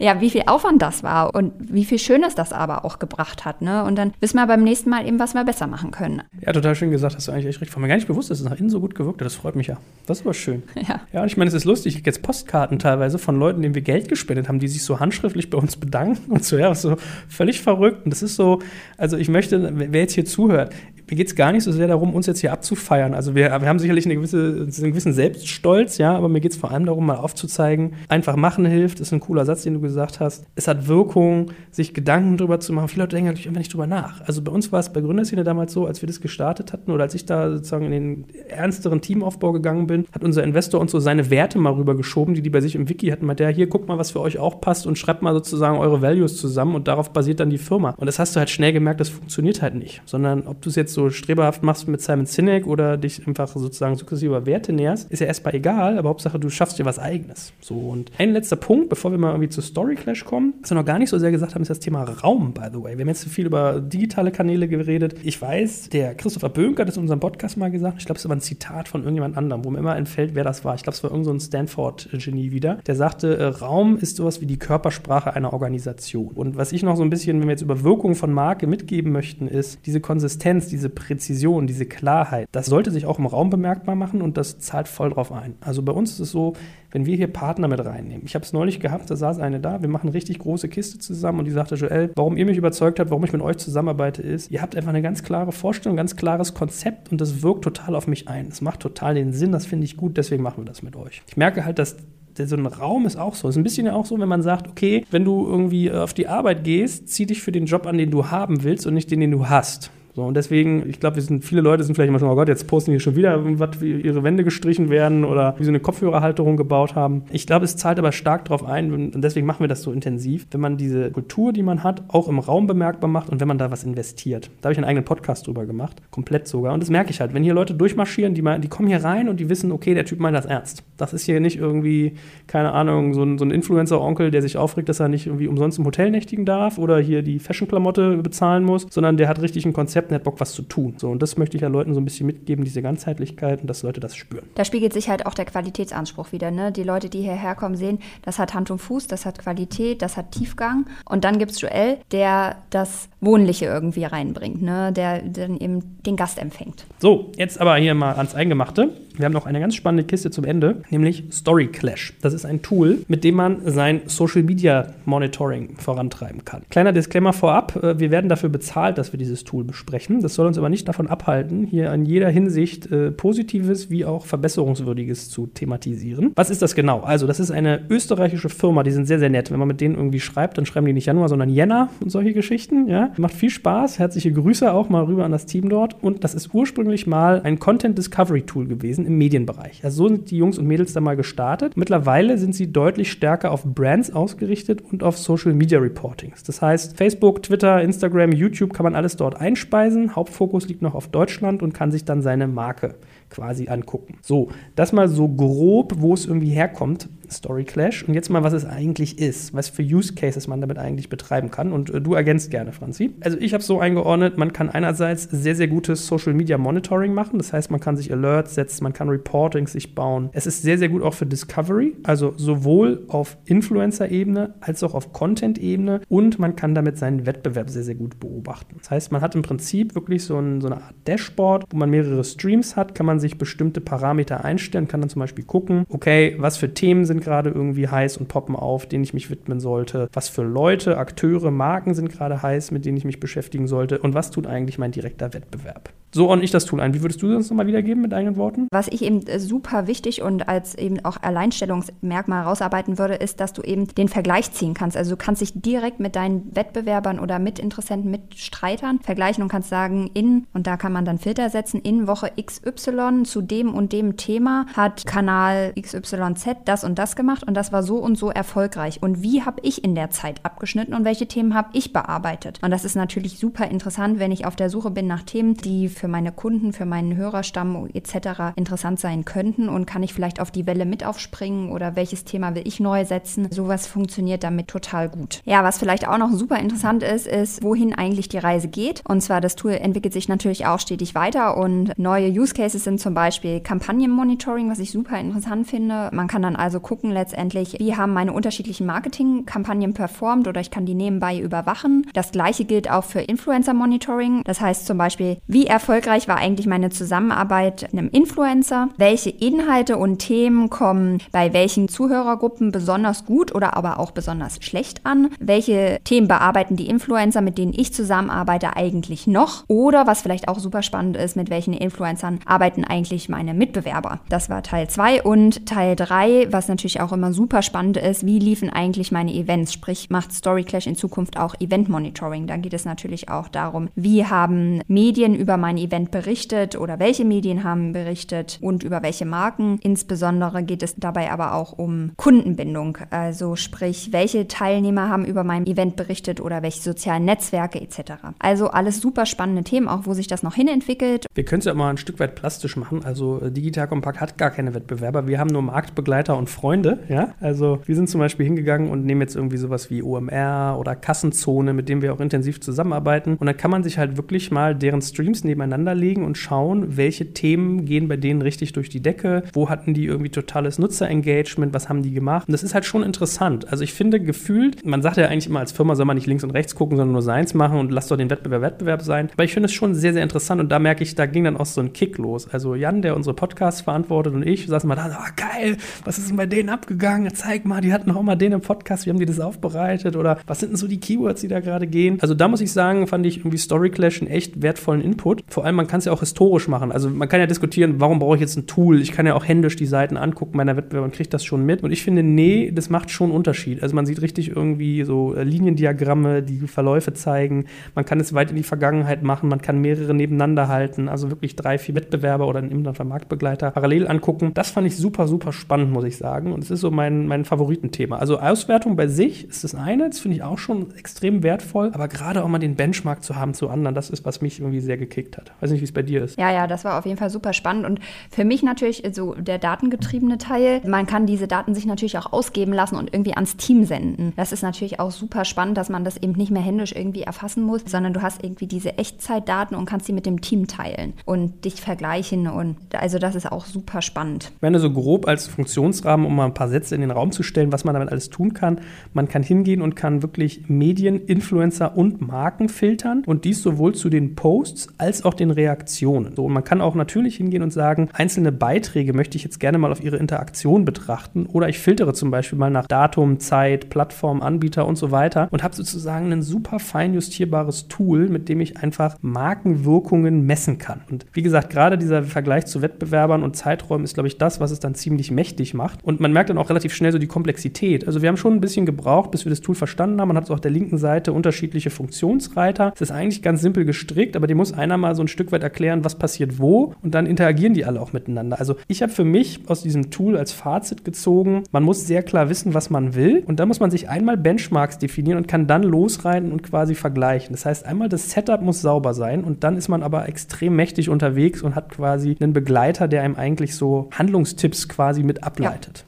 [0.00, 3.62] ja, wie viel Aufwand das war und wie viel Schönes das aber auch gebracht hat.
[3.62, 3.84] Ne?
[3.84, 6.22] Und dann wissen wir beim nächsten Mal eben, was wir besser machen können.
[6.44, 7.72] Ja, total schön gesagt, hast du eigentlich echt recht.
[7.72, 9.26] War mir gar nicht bewusst, dass es nach innen so gut gewirkt hat.
[9.26, 9.78] Das freut mich ja.
[10.06, 10.62] Das ist aber schön.
[10.88, 11.00] Ja.
[11.12, 11.90] Ja, und ich meine, es ist lustig.
[11.90, 14.98] Ich kriege jetzt Postkarten teilweise von Leuten, denen wir Geld gespendet haben, die sich so
[14.98, 16.96] handschriftlich bei uns bedanken und so, ja, so
[17.28, 18.04] völlig verrückt.
[18.04, 18.60] Und das ist so,
[18.96, 20.72] also ich möchte, wer jetzt hier zuhört,
[21.10, 23.14] mir geht es gar nicht so sehr darum, uns jetzt hier abzufeiern.
[23.14, 26.56] Also wir, wir haben sicherlich eine gewisse, einen gewissen Selbststolz, ja, aber mir geht es
[26.56, 30.20] vor allem darum, mal aufzuzeigen, einfach machen hilft, ist ein cooler Satz, den du gesagt
[30.20, 30.44] hast.
[30.54, 32.88] Es hat Wirkung, sich Gedanken drüber zu machen.
[32.88, 34.20] Viele Leute denken natürlich einfach nicht drüber nach.
[34.22, 37.02] Also bei uns war es bei Gründerszene damals so, als wir das gestartet hatten oder
[37.02, 41.00] als ich da sozusagen in den ernsteren Teamaufbau gegangen bin, hat unser Investor uns so
[41.00, 43.26] seine Werte mal rübergeschoben, die die bei sich im Wiki hatten.
[43.26, 46.02] Meinte, ja, hier, guckt mal, was für euch auch passt und schreibt mal sozusagen eure
[46.02, 47.94] Values zusammen und darauf basiert dann die Firma.
[47.96, 50.02] Und das hast du halt schnell gemerkt, das funktioniert halt nicht.
[50.04, 53.48] Sondern ob du es jetzt so so streberhaft machst mit Simon Sinek oder dich einfach
[53.48, 57.52] sozusagen sukzessive Werte näherst, ist ja erstmal egal, aber Hauptsache du schaffst dir was eigenes.
[57.60, 60.76] So und ein letzter Punkt, bevor wir mal irgendwie zu Story Clash kommen, was wir
[60.76, 62.96] noch gar nicht so sehr gesagt haben, ist das Thema Raum, by the way.
[62.96, 65.14] Wir haben jetzt viel über digitale Kanäle geredet.
[65.22, 68.28] Ich weiß, der Christopher Böhnke hat es in unserem Podcast mal gesagt, ich glaube, es
[68.28, 70.74] war ein Zitat von irgendjemand anderem, wo mir immer entfällt, wer das war.
[70.74, 72.76] Ich glaube, es war irgend so ein Stanford-Genie wieder.
[72.86, 76.32] Der sagte, äh, Raum ist sowas wie die Körpersprache einer Organisation.
[76.34, 79.12] Und was ich noch so ein bisschen, wenn wir jetzt über Wirkung von Marke mitgeben
[79.12, 82.48] möchten, ist diese Konsistenz, diese Präzision, diese Klarheit.
[82.52, 85.54] Das sollte sich auch im Raum bemerkbar machen und das zahlt voll drauf ein.
[85.60, 86.54] Also bei uns ist es so,
[86.90, 88.22] wenn wir hier Partner mit reinnehmen.
[88.24, 91.40] Ich habe es neulich gehabt, da saß eine da, wir machen richtig große Kiste zusammen
[91.40, 94.50] und die sagte, Joel, warum ihr mich überzeugt habt, warum ich mit euch zusammenarbeite, ist,
[94.50, 98.06] ihr habt einfach eine ganz klare Vorstellung, ganz klares Konzept und das wirkt total auf
[98.06, 98.48] mich ein.
[98.48, 101.22] Es macht total den Sinn, das finde ich gut, deswegen machen wir das mit euch.
[101.28, 101.96] Ich merke halt, dass
[102.36, 103.48] so ein Raum ist auch so.
[103.48, 105.96] Es ist ein bisschen ja auch so, wenn man sagt, okay, wenn du irgendwie äh,
[105.98, 108.94] auf die Arbeit gehst, zieh dich für den Job an, den du haben willst und
[108.94, 109.90] nicht den, den du hast.
[110.20, 112.92] So, und deswegen, ich glaube, viele Leute sind vielleicht immer so, oh Gott, jetzt posten
[112.92, 116.94] die schon wieder, was, wie ihre Wände gestrichen werden oder wie sie eine Kopfhörerhalterung gebaut
[116.94, 117.22] haben.
[117.30, 120.46] Ich glaube, es zahlt aber stark darauf ein und deswegen machen wir das so intensiv,
[120.50, 123.56] wenn man diese Kultur, die man hat, auch im Raum bemerkbar macht und wenn man
[123.56, 124.50] da was investiert.
[124.60, 126.74] Da habe ich einen eigenen Podcast drüber gemacht, komplett sogar.
[126.74, 129.40] Und das merke ich halt, wenn hier Leute durchmarschieren, die, die kommen hier rein und
[129.40, 130.84] die wissen, okay, der Typ meint das ernst.
[130.98, 134.90] Das ist hier nicht irgendwie, keine Ahnung, so ein, so ein Influencer-Onkel, der sich aufregt,
[134.90, 138.86] dass er nicht irgendwie umsonst im Hotel nächtigen darf oder hier die Fashion-Klamotte bezahlen muss,
[138.90, 140.94] sondern der hat richtig ein Konzept und hat Bock, was zu tun.
[140.98, 143.82] So, und das möchte ich ja Leuten so ein bisschen mitgeben, diese Ganzheitlichkeit und dass
[143.82, 144.44] Leute das spüren.
[144.54, 146.50] Da spiegelt sich halt auch der Qualitätsanspruch wieder.
[146.50, 146.72] Ne?
[146.72, 150.16] Die Leute, die hierher kommen, sehen, das hat Hand und Fuß, das hat Qualität, das
[150.16, 150.86] hat Tiefgang.
[151.04, 154.92] Und dann gibt es Joel, der das Wohnliche irgendwie reinbringt, ne?
[154.92, 156.84] der dann eben den Gast empfängt.
[156.98, 158.90] So, jetzt aber hier mal ans Eingemachte.
[159.20, 162.14] Wir haben noch eine ganz spannende Kiste zum Ende, nämlich Story Clash.
[162.22, 166.62] Das ist ein Tool, mit dem man sein Social Media Monitoring vorantreiben kann.
[166.70, 169.89] Kleiner Disclaimer vorab: äh, Wir werden dafür bezahlt, dass wir dieses Tool besprechen.
[170.20, 174.26] Das soll uns aber nicht davon abhalten, hier in jeder Hinsicht äh, Positives wie auch
[174.26, 176.32] Verbesserungswürdiges zu thematisieren.
[176.36, 177.00] Was ist das genau?
[177.00, 179.50] Also, das ist eine österreichische Firma, die sind sehr, sehr nett.
[179.50, 182.32] Wenn man mit denen irgendwie schreibt, dann schreiben die nicht Januar, sondern Jänner und solche
[182.32, 182.88] Geschichten.
[182.88, 183.12] Ja?
[183.16, 183.98] Macht viel Spaß.
[183.98, 186.02] Herzliche Grüße auch mal rüber an das Team dort.
[186.02, 189.84] Und das ist ursprünglich mal ein Content Discovery Tool gewesen im Medienbereich.
[189.84, 191.76] Also so sind die Jungs und Mädels da mal gestartet.
[191.76, 196.42] Mittlerweile sind sie deutlich stärker auf Brands ausgerichtet und auf Social Media Reportings.
[196.42, 199.40] Das heißt, Facebook, Twitter, Instagram, YouTube kann man alles dort
[199.80, 200.14] einspeisen.
[200.16, 202.96] Hauptfokus liegt noch auf Deutschland und kann sich dann seine Marke
[203.30, 204.18] quasi angucken.
[204.20, 207.08] So, das mal so grob, wo es irgendwie herkommt.
[207.30, 208.02] Story Clash.
[208.06, 211.52] Und jetzt mal, was es eigentlich ist, was für Use Cases man damit eigentlich betreiben
[211.52, 211.72] kann.
[211.72, 213.12] Und äh, du ergänzt gerne, Franzi.
[213.20, 217.38] Also ich habe so eingeordnet, man kann einerseits sehr, sehr gutes Social Media Monitoring machen.
[217.38, 220.30] Das heißt, man kann sich Alerts setzen, man kann Reportings sich bauen.
[220.32, 225.12] Es ist sehr, sehr gut auch für Discovery, also sowohl auf Influencer-Ebene als auch auf
[225.12, 226.00] Content-Ebene.
[226.08, 228.76] Und man kann damit seinen Wettbewerb sehr, sehr gut beobachten.
[228.78, 231.90] Das heißt, man hat im Prinzip wirklich so, ein, so eine Art Dashboard, wo man
[231.90, 236.36] mehrere Streams hat, kann man sich bestimmte Parameter einstellen, kann dann zum Beispiel gucken, okay,
[236.38, 240.08] was für Themen sind gerade irgendwie heiß und poppen auf, denen ich mich widmen sollte?
[240.12, 243.98] Was für Leute, Akteure, Marken sind gerade heiß, mit denen ich mich beschäftigen sollte?
[243.98, 245.90] Und was tut eigentlich mein direkter Wettbewerb?
[246.12, 246.92] So ordne ich das Tool ein.
[246.92, 248.66] Wie würdest du das nochmal wiedergeben mit eigenen Worten?
[248.72, 253.52] Was ich eben äh, super wichtig und als eben auch Alleinstellungsmerkmal rausarbeiten würde, ist, dass
[253.52, 254.96] du eben den Vergleich ziehen kannst.
[254.96, 260.10] Also du kannst dich direkt mit deinen Wettbewerbern oder Mitinteressenten, Mitstreitern vergleichen und kannst sagen,
[260.14, 264.16] in, und da kann man dann Filter setzen, in Woche XY zu dem und dem
[264.16, 269.00] Thema hat Kanal XYZ das und das gemacht und das war so und so erfolgreich.
[269.00, 272.58] Und wie habe ich in der Zeit abgeschnitten und welche Themen habe ich bearbeitet?
[272.62, 275.88] Und das ist natürlich super interessant, wenn ich auf der Suche bin nach Themen, die
[276.00, 278.56] für meine Kunden, für meinen Hörerstamm etc.
[278.56, 282.54] interessant sein könnten und kann ich vielleicht auf die Welle mit aufspringen oder welches Thema
[282.54, 283.48] will ich neu setzen.
[283.50, 285.42] Sowas funktioniert damit total gut.
[285.44, 289.02] Ja, was vielleicht auch noch super interessant ist, ist, wohin eigentlich die Reise geht.
[289.06, 292.98] Und zwar das Tool entwickelt sich natürlich auch stetig weiter und neue Use Cases sind
[292.98, 296.08] zum Beispiel Kampagnenmonitoring, was ich super interessant finde.
[296.12, 300.86] Man kann dann also gucken letztendlich, wie haben meine unterschiedlichen Marketingkampagnen performt oder ich kann
[300.86, 302.06] die nebenbei überwachen.
[302.14, 304.42] Das gleiche gilt auch für Influencer Monitoring.
[304.44, 308.90] Das heißt zum Beispiel, wie erfolgreich erfolgreich war eigentlich meine Zusammenarbeit mit einem Influencer?
[308.96, 315.04] Welche Inhalte und Themen kommen bei welchen Zuhörergruppen besonders gut oder aber auch besonders schlecht
[315.04, 315.30] an?
[315.40, 319.64] Welche Themen bearbeiten die Influencer, mit denen ich zusammenarbeite, eigentlich noch?
[319.66, 324.20] Oder was vielleicht auch super spannend ist, mit welchen Influencern arbeiten eigentlich meine Mitbewerber?
[324.28, 328.38] Das war Teil 2 und Teil 3, was natürlich auch immer super spannend ist, wie
[328.38, 329.72] liefen eigentlich meine Events?
[329.72, 332.46] Sprich, macht Story Clash in Zukunft auch Event Monitoring?
[332.46, 337.24] Da geht es natürlich auch darum, wie haben Medien über meine Event berichtet oder welche
[337.24, 339.78] Medien haben berichtet und über welche Marken.
[339.82, 345.66] Insbesondere geht es dabei aber auch um Kundenbindung, also sprich, welche Teilnehmer haben über mein
[345.66, 348.12] Event berichtet oder welche sozialen Netzwerke etc.
[348.38, 351.26] Also alles super spannende Themen, auch wo sich das noch hinentwickelt.
[351.34, 353.04] Wir können es ja mal ein Stück weit plastisch machen.
[353.04, 355.26] Also äh, Digital Compact hat gar keine Wettbewerber.
[355.26, 357.00] Wir haben nur Marktbegleiter und Freunde.
[357.08, 357.34] Ja?
[357.40, 361.72] Also wir sind zum Beispiel hingegangen und nehmen jetzt irgendwie sowas wie OMR oder Kassenzone,
[361.72, 363.36] mit dem wir auch intensiv zusammenarbeiten.
[363.36, 367.32] Und dann kann man sich halt wirklich mal deren Streams nebeneinander legen und schauen, welche
[367.32, 371.88] Themen gehen bei denen richtig durch die Decke, wo hatten die irgendwie totales Nutzerengagement, was
[371.88, 372.48] haben die gemacht.
[372.48, 373.70] Und das ist halt schon interessant.
[373.70, 376.44] Also ich finde gefühlt, man sagt ja eigentlich immer als Firma soll man nicht links
[376.44, 379.28] und rechts gucken, sondern nur seins machen und lass doch den Wettbewerb Wettbewerb sein.
[379.32, 381.56] Aber ich finde es schon sehr, sehr interessant und da merke ich, da ging dann
[381.56, 382.48] auch so ein Kick los.
[382.48, 386.28] Also Jan, der unsere Podcasts verantwortet und ich saßen mal da, oh, geil, was ist
[386.28, 387.32] denn bei denen abgegangen?
[387.34, 390.38] Zeig mal, die hatten auch mal den im Podcast, wie haben die das aufbereitet oder
[390.46, 392.18] was sind denn so die Keywords, die da gerade gehen?
[392.20, 395.42] Also da muss ich sagen, fand ich irgendwie Story Clash einen echt wertvollen Input.
[395.60, 396.90] Vor allem, man kann es ja auch historisch machen.
[396.90, 398.98] Also man kann ja diskutieren, warum brauche ich jetzt ein Tool?
[399.02, 401.82] Ich kann ja auch händisch die Seiten angucken meiner Wettbewerber und kriege das schon mit.
[401.82, 403.82] Und ich finde, nee, das macht schon Unterschied.
[403.82, 407.66] Also man sieht richtig irgendwie so äh, Liniendiagramme, die Verläufe zeigen.
[407.94, 409.50] Man kann es weit in die Vergangenheit machen.
[409.50, 411.10] Man kann mehrere nebeneinander halten.
[411.10, 414.52] Also wirklich drei, vier Wettbewerber oder einen Marktbegleiter parallel angucken.
[414.54, 416.54] Das fand ich super, super spannend, muss ich sagen.
[416.54, 418.16] Und es ist so mein, mein Favoritenthema.
[418.16, 420.08] Also Auswertung bei sich ist das eine.
[420.08, 421.90] Das finde ich auch schon extrem wertvoll.
[421.92, 424.80] Aber gerade auch mal den Benchmark zu haben zu anderen, das ist, was mich irgendwie
[424.80, 425.49] sehr gekickt hat.
[425.60, 426.38] Weiß nicht, wie es bei dir ist.
[426.38, 427.86] Ja, ja, das war auf jeden Fall super spannend.
[427.86, 430.80] Und für mich natürlich so der datengetriebene Teil.
[430.86, 434.32] Man kann diese Daten sich natürlich auch ausgeben lassen und irgendwie ans Team senden.
[434.36, 437.62] Das ist natürlich auch super spannend, dass man das eben nicht mehr händisch irgendwie erfassen
[437.62, 441.64] muss, sondern du hast irgendwie diese Echtzeitdaten und kannst sie mit dem Team teilen und
[441.64, 442.48] dich vergleichen.
[442.48, 444.52] Und also das ist auch super spannend.
[444.60, 447.42] Wenn du so grob als Funktionsrahmen, um mal ein paar Sätze in den Raum zu
[447.42, 448.80] stellen, was man damit alles tun kann,
[449.12, 454.08] man kann hingehen und kann wirklich Medien, Influencer und Marken filtern und dies sowohl zu
[454.08, 456.34] den Posts als auch den Reaktionen.
[456.36, 459.78] So, und man kann auch natürlich hingehen und sagen, einzelne Beiträge möchte ich jetzt gerne
[459.78, 464.42] mal auf ihre Interaktion betrachten oder ich filtere zum Beispiel mal nach Datum, Zeit, Plattform,
[464.42, 468.76] Anbieter und so weiter und habe sozusagen ein super fein justierbares Tool, mit dem ich
[468.78, 471.02] einfach Markenwirkungen messen kann.
[471.10, 474.70] Und wie gesagt, gerade dieser Vergleich zu Wettbewerbern und Zeiträumen ist, glaube ich, das, was
[474.70, 476.02] es dann ziemlich mächtig macht.
[476.04, 478.06] Und man merkt dann auch relativ schnell so die Komplexität.
[478.06, 480.28] Also wir haben schon ein bisschen gebraucht, bis wir das Tool verstanden haben.
[480.28, 482.92] Man hat so auf der linken Seite unterschiedliche Funktionsreiter.
[482.94, 485.62] Es ist eigentlich ganz simpel gestrickt, aber die muss einer mal so ein Stück weit
[485.62, 488.58] erklären, was passiert wo und dann interagieren die alle auch miteinander.
[488.58, 492.48] Also ich habe für mich aus diesem Tool als Fazit gezogen, man muss sehr klar
[492.48, 495.82] wissen, was man will und da muss man sich einmal Benchmarks definieren und kann dann
[495.82, 497.52] losreiten und quasi vergleichen.
[497.52, 501.08] Das heißt, einmal das Setup muss sauber sein und dann ist man aber extrem mächtig
[501.08, 505.98] unterwegs und hat quasi einen Begleiter, der einem eigentlich so Handlungstipps quasi mit ableitet.
[505.98, 506.04] Ja.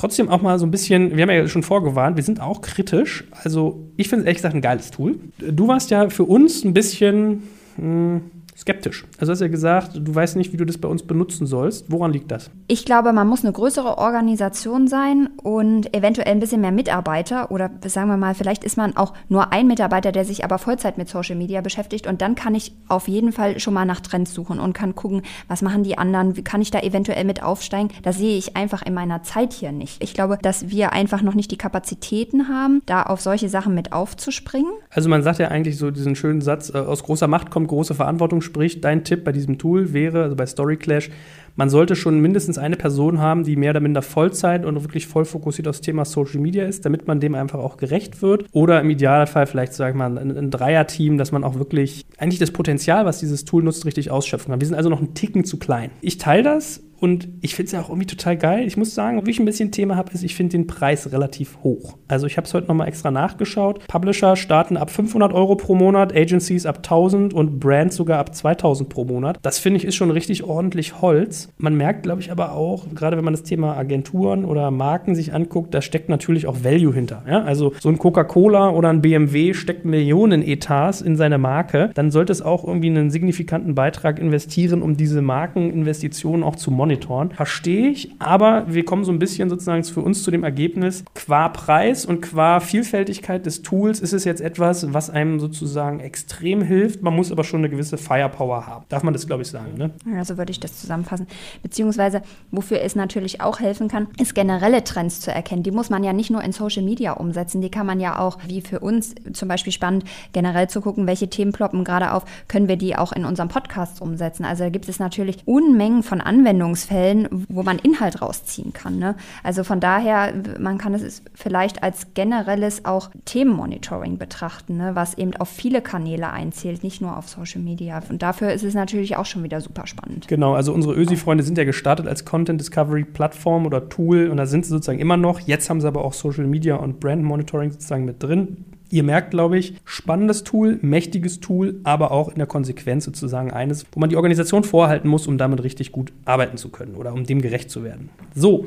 [0.00, 3.24] Trotzdem auch mal so ein bisschen, wir haben ja schon vorgewarnt, wir sind auch kritisch.
[3.44, 5.18] Also ich finde es ehrlich gesagt ein geiles Tool.
[5.38, 7.42] Du warst ja für uns ein bisschen,
[7.76, 8.20] mh, hm,
[8.60, 9.06] skeptisch.
[9.18, 11.90] Also hast du ja gesagt, du weißt nicht, wie du das bei uns benutzen sollst.
[11.90, 12.50] Woran liegt das?
[12.68, 17.70] Ich glaube, man muss eine größere Organisation sein und eventuell ein bisschen mehr Mitarbeiter oder
[17.86, 21.08] sagen wir mal, vielleicht ist man auch nur ein Mitarbeiter, der sich aber Vollzeit mit
[21.08, 24.60] Social Media beschäftigt und dann kann ich auf jeden Fall schon mal nach Trends suchen
[24.60, 27.88] und kann gucken, was machen die anderen, wie kann ich da eventuell mit aufsteigen.
[28.02, 30.02] Das sehe ich einfach in meiner Zeit hier nicht.
[30.02, 33.92] Ich glaube, dass wir einfach noch nicht die Kapazitäten haben, da auf solche Sachen mit
[33.92, 34.72] aufzuspringen.
[34.90, 37.94] Also man sagt ja eigentlich so diesen schönen Satz, äh, aus großer Macht kommt große
[37.94, 41.08] Verantwortung Sprich, dein Tipp bei diesem Tool wäre, also bei Story Clash,
[41.54, 45.24] man sollte schon mindestens eine Person haben, die mehr oder minder Vollzeit und wirklich voll
[45.24, 48.46] fokussiert aufs Thema Social Media ist, damit man dem einfach auch gerecht wird.
[48.50, 52.40] Oder im Idealfall vielleicht, sag ich mal, ein, ein Dreier-Team, dass man auch wirklich eigentlich
[52.40, 54.60] das Potenzial, was dieses Tool nutzt, richtig ausschöpfen kann.
[54.60, 55.90] Wir sind also noch einen Ticken zu klein.
[56.00, 58.66] Ich teile das und ich finde es ja auch irgendwie total geil.
[58.66, 61.58] Ich muss sagen, wo ich ein bisschen Thema habe, ist, ich finde den Preis relativ
[61.62, 61.96] hoch.
[62.08, 63.86] Also ich habe es heute nochmal extra nachgeschaut.
[63.88, 68.90] Publisher starten ab 500 Euro pro Monat, Agencies ab 1000 und Brands sogar ab 2000
[68.90, 69.38] pro Monat.
[69.40, 71.48] Das finde ich ist schon richtig ordentlich Holz.
[71.56, 75.32] Man merkt, glaube ich, aber auch, gerade wenn man das Thema Agenturen oder Marken sich
[75.32, 77.24] anguckt, da steckt natürlich auch Value hinter.
[77.26, 77.44] Ja?
[77.44, 81.90] Also so ein Coca-Cola oder ein BMW steckt Millionen Etats in seine Marke.
[81.94, 86.89] Dann sollte es auch irgendwie einen signifikanten Beitrag investieren, um diese Markeninvestitionen auch zu monitoren
[86.90, 87.30] monitoren.
[87.30, 91.48] Verstehe ich, aber wir kommen so ein bisschen sozusagen für uns zu dem Ergebnis, qua
[91.48, 97.02] Preis und qua Vielfältigkeit des Tools ist es jetzt etwas, was einem sozusagen extrem hilft.
[97.02, 98.84] Man muss aber schon eine gewisse Firepower haben.
[98.88, 99.90] Darf man das, glaube ich, sagen, ne?
[100.04, 101.28] Ja, so würde ich das zusammenfassen.
[101.62, 105.62] Beziehungsweise, wofür es natürlich auch helfen kann, ist generelle Trends zu erkennen.
[105.62, 108.38] Die muss man ja nicht nur in Social Media umsetzen, die kann man ja auch,
[108.48, 112.68] wie für uns zum Beispiel spannend, generell zu gucken, welche Themen ploppen gerade auf, können
[112.68, 114.44] wir die auch in unserem Podcast umsetzen.
[114.44, 118.98] Also da gibt es natürlich Unmengen von Anwendungs Anwendungsfällen, wo man Inhalt rausziehen kann.
[118.98, 119.14] Ne?
[119.42, 124.94] Also von daher, man kann es vielleicht als generelles auch Themenmonitoring betrachten, ne?
[124.94, 128.00] was eben auf viele Kanäle einzählt, nicht nur auf Social Media.
[128.08, 130.28] Und dafür ist es natürlich auch schon wieder super spannend.
[130.28, 134.46] Genau, also unsere ÖSI-Freunde sind ja gestartet als Content Discovery Plattform oder Tool und da
[134.46, 135.40] sind sie sozusagen immer noch.
[135.40, 138.64] Jetzt haben sie aber auch Social Media und Brand Monitoring sozusagen mit drin.
[138.90, 143.86] Ihr merkt, glaube ich, spannendes Tool, mächtiges Tool, aber auch in der Konsequenz sozusagen eines,
[143.92, 147.24] wo man die Organisation vorhalten muss, um damit richtig gut arbeiten zu können oder um
[147.24, 148.10] dem gerecht zu werden.
[148.34, 148.66] So,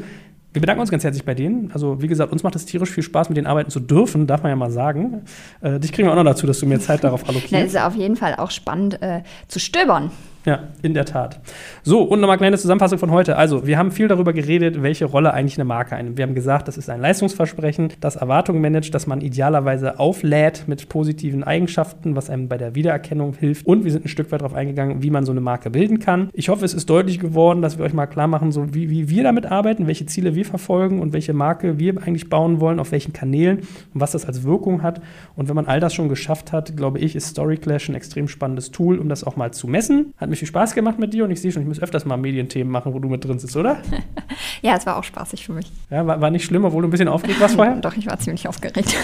[0.53, 1.71] wir bedanken uns ganz herzlich bei denen.
[1.73, 4.43] Also, wie gesagt, uns macht es tierisch viel Spaß, mit denen arbeiten zu dürfen, darf
[4.43, 5.23] man ja mal sagen.
[5.62, 7.53] Äh, dich kriegen wir auch noch dazu, dass du mir Zeit darauf allokierst.
[7.53, 10.12] Es ist auf jeden Fall auch spannend äh, zu stöbern.
[10.45, 11.39] Ja, in der Tat.
[11.84, 13.38] So, und nochmal kleine Zusammenfassung von heute.
[13.38, 16.17] Also, wir haben viel darüber geredet, welche Rolle eigentlich eine Marke einnimmt.
[16.17, 20.89] Wir haben gesagt, das ist ein Leistungsversprechen, das Erwartungen managt, dass man idealerweise auflädt mit
[20.89, 23.65] positiven Eigenschaften, was einem bei der Wiedererkennung hilft.
[23.65, 26.29] Und wir sind ein Stück weit darauf eingegangen, wie man so eine Marke bilden kann.
[26.33, 29.10] Ich hoffe, es ist deutlich geworden, dass wir euch mal klar machen, so wie, wie
[29.10, 32.91] wir damit arbeiten, welche Ziele wir verfolgen und welche Marke wir eigentlich bauen wollen, auf
[32.91, 33.60] welchen Kanälen
[33.94, 35.02] und was das als Wirkung hat.
[35.37, 38.27] Und wenn man all das schon geschafft hat, glaube ich, ist Story Clash ein extrem
[38.27, 40.13] spannendes Tool, um das auch mal zu messen.
[40.17, 42.17] Hat mir viel Spaß gemacht mit dir und ich sehe schon, ich muss öfters mal
[42.17, 43.77] Medienthemen machen, wo du mit drin sitzt, oder?
[44.62, 45.71] ja, es war auch spaßig für mich.
[45.90, 47.75] Ja, war, war nicht schlimm, obwohl du ein bisschen aufgeregt warst vorher?
[47.81, 48.96] Doch, ich war ziemlich aufgeregt.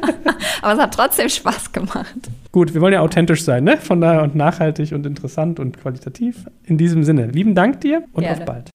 [0.62, 2.16] Aber es hat trotzdem Spaß gemacht.
[2.52, 3.76] Gut, wir wollen ja authentisch sein, ne?
[3.76, 6.46] Von daher und nachhaltig und interessant und qualitativ.
[6.64, 8.40] In diesem Sinne, lieben Dank dir und Gerne.
[8.40, 8.70] auf bald.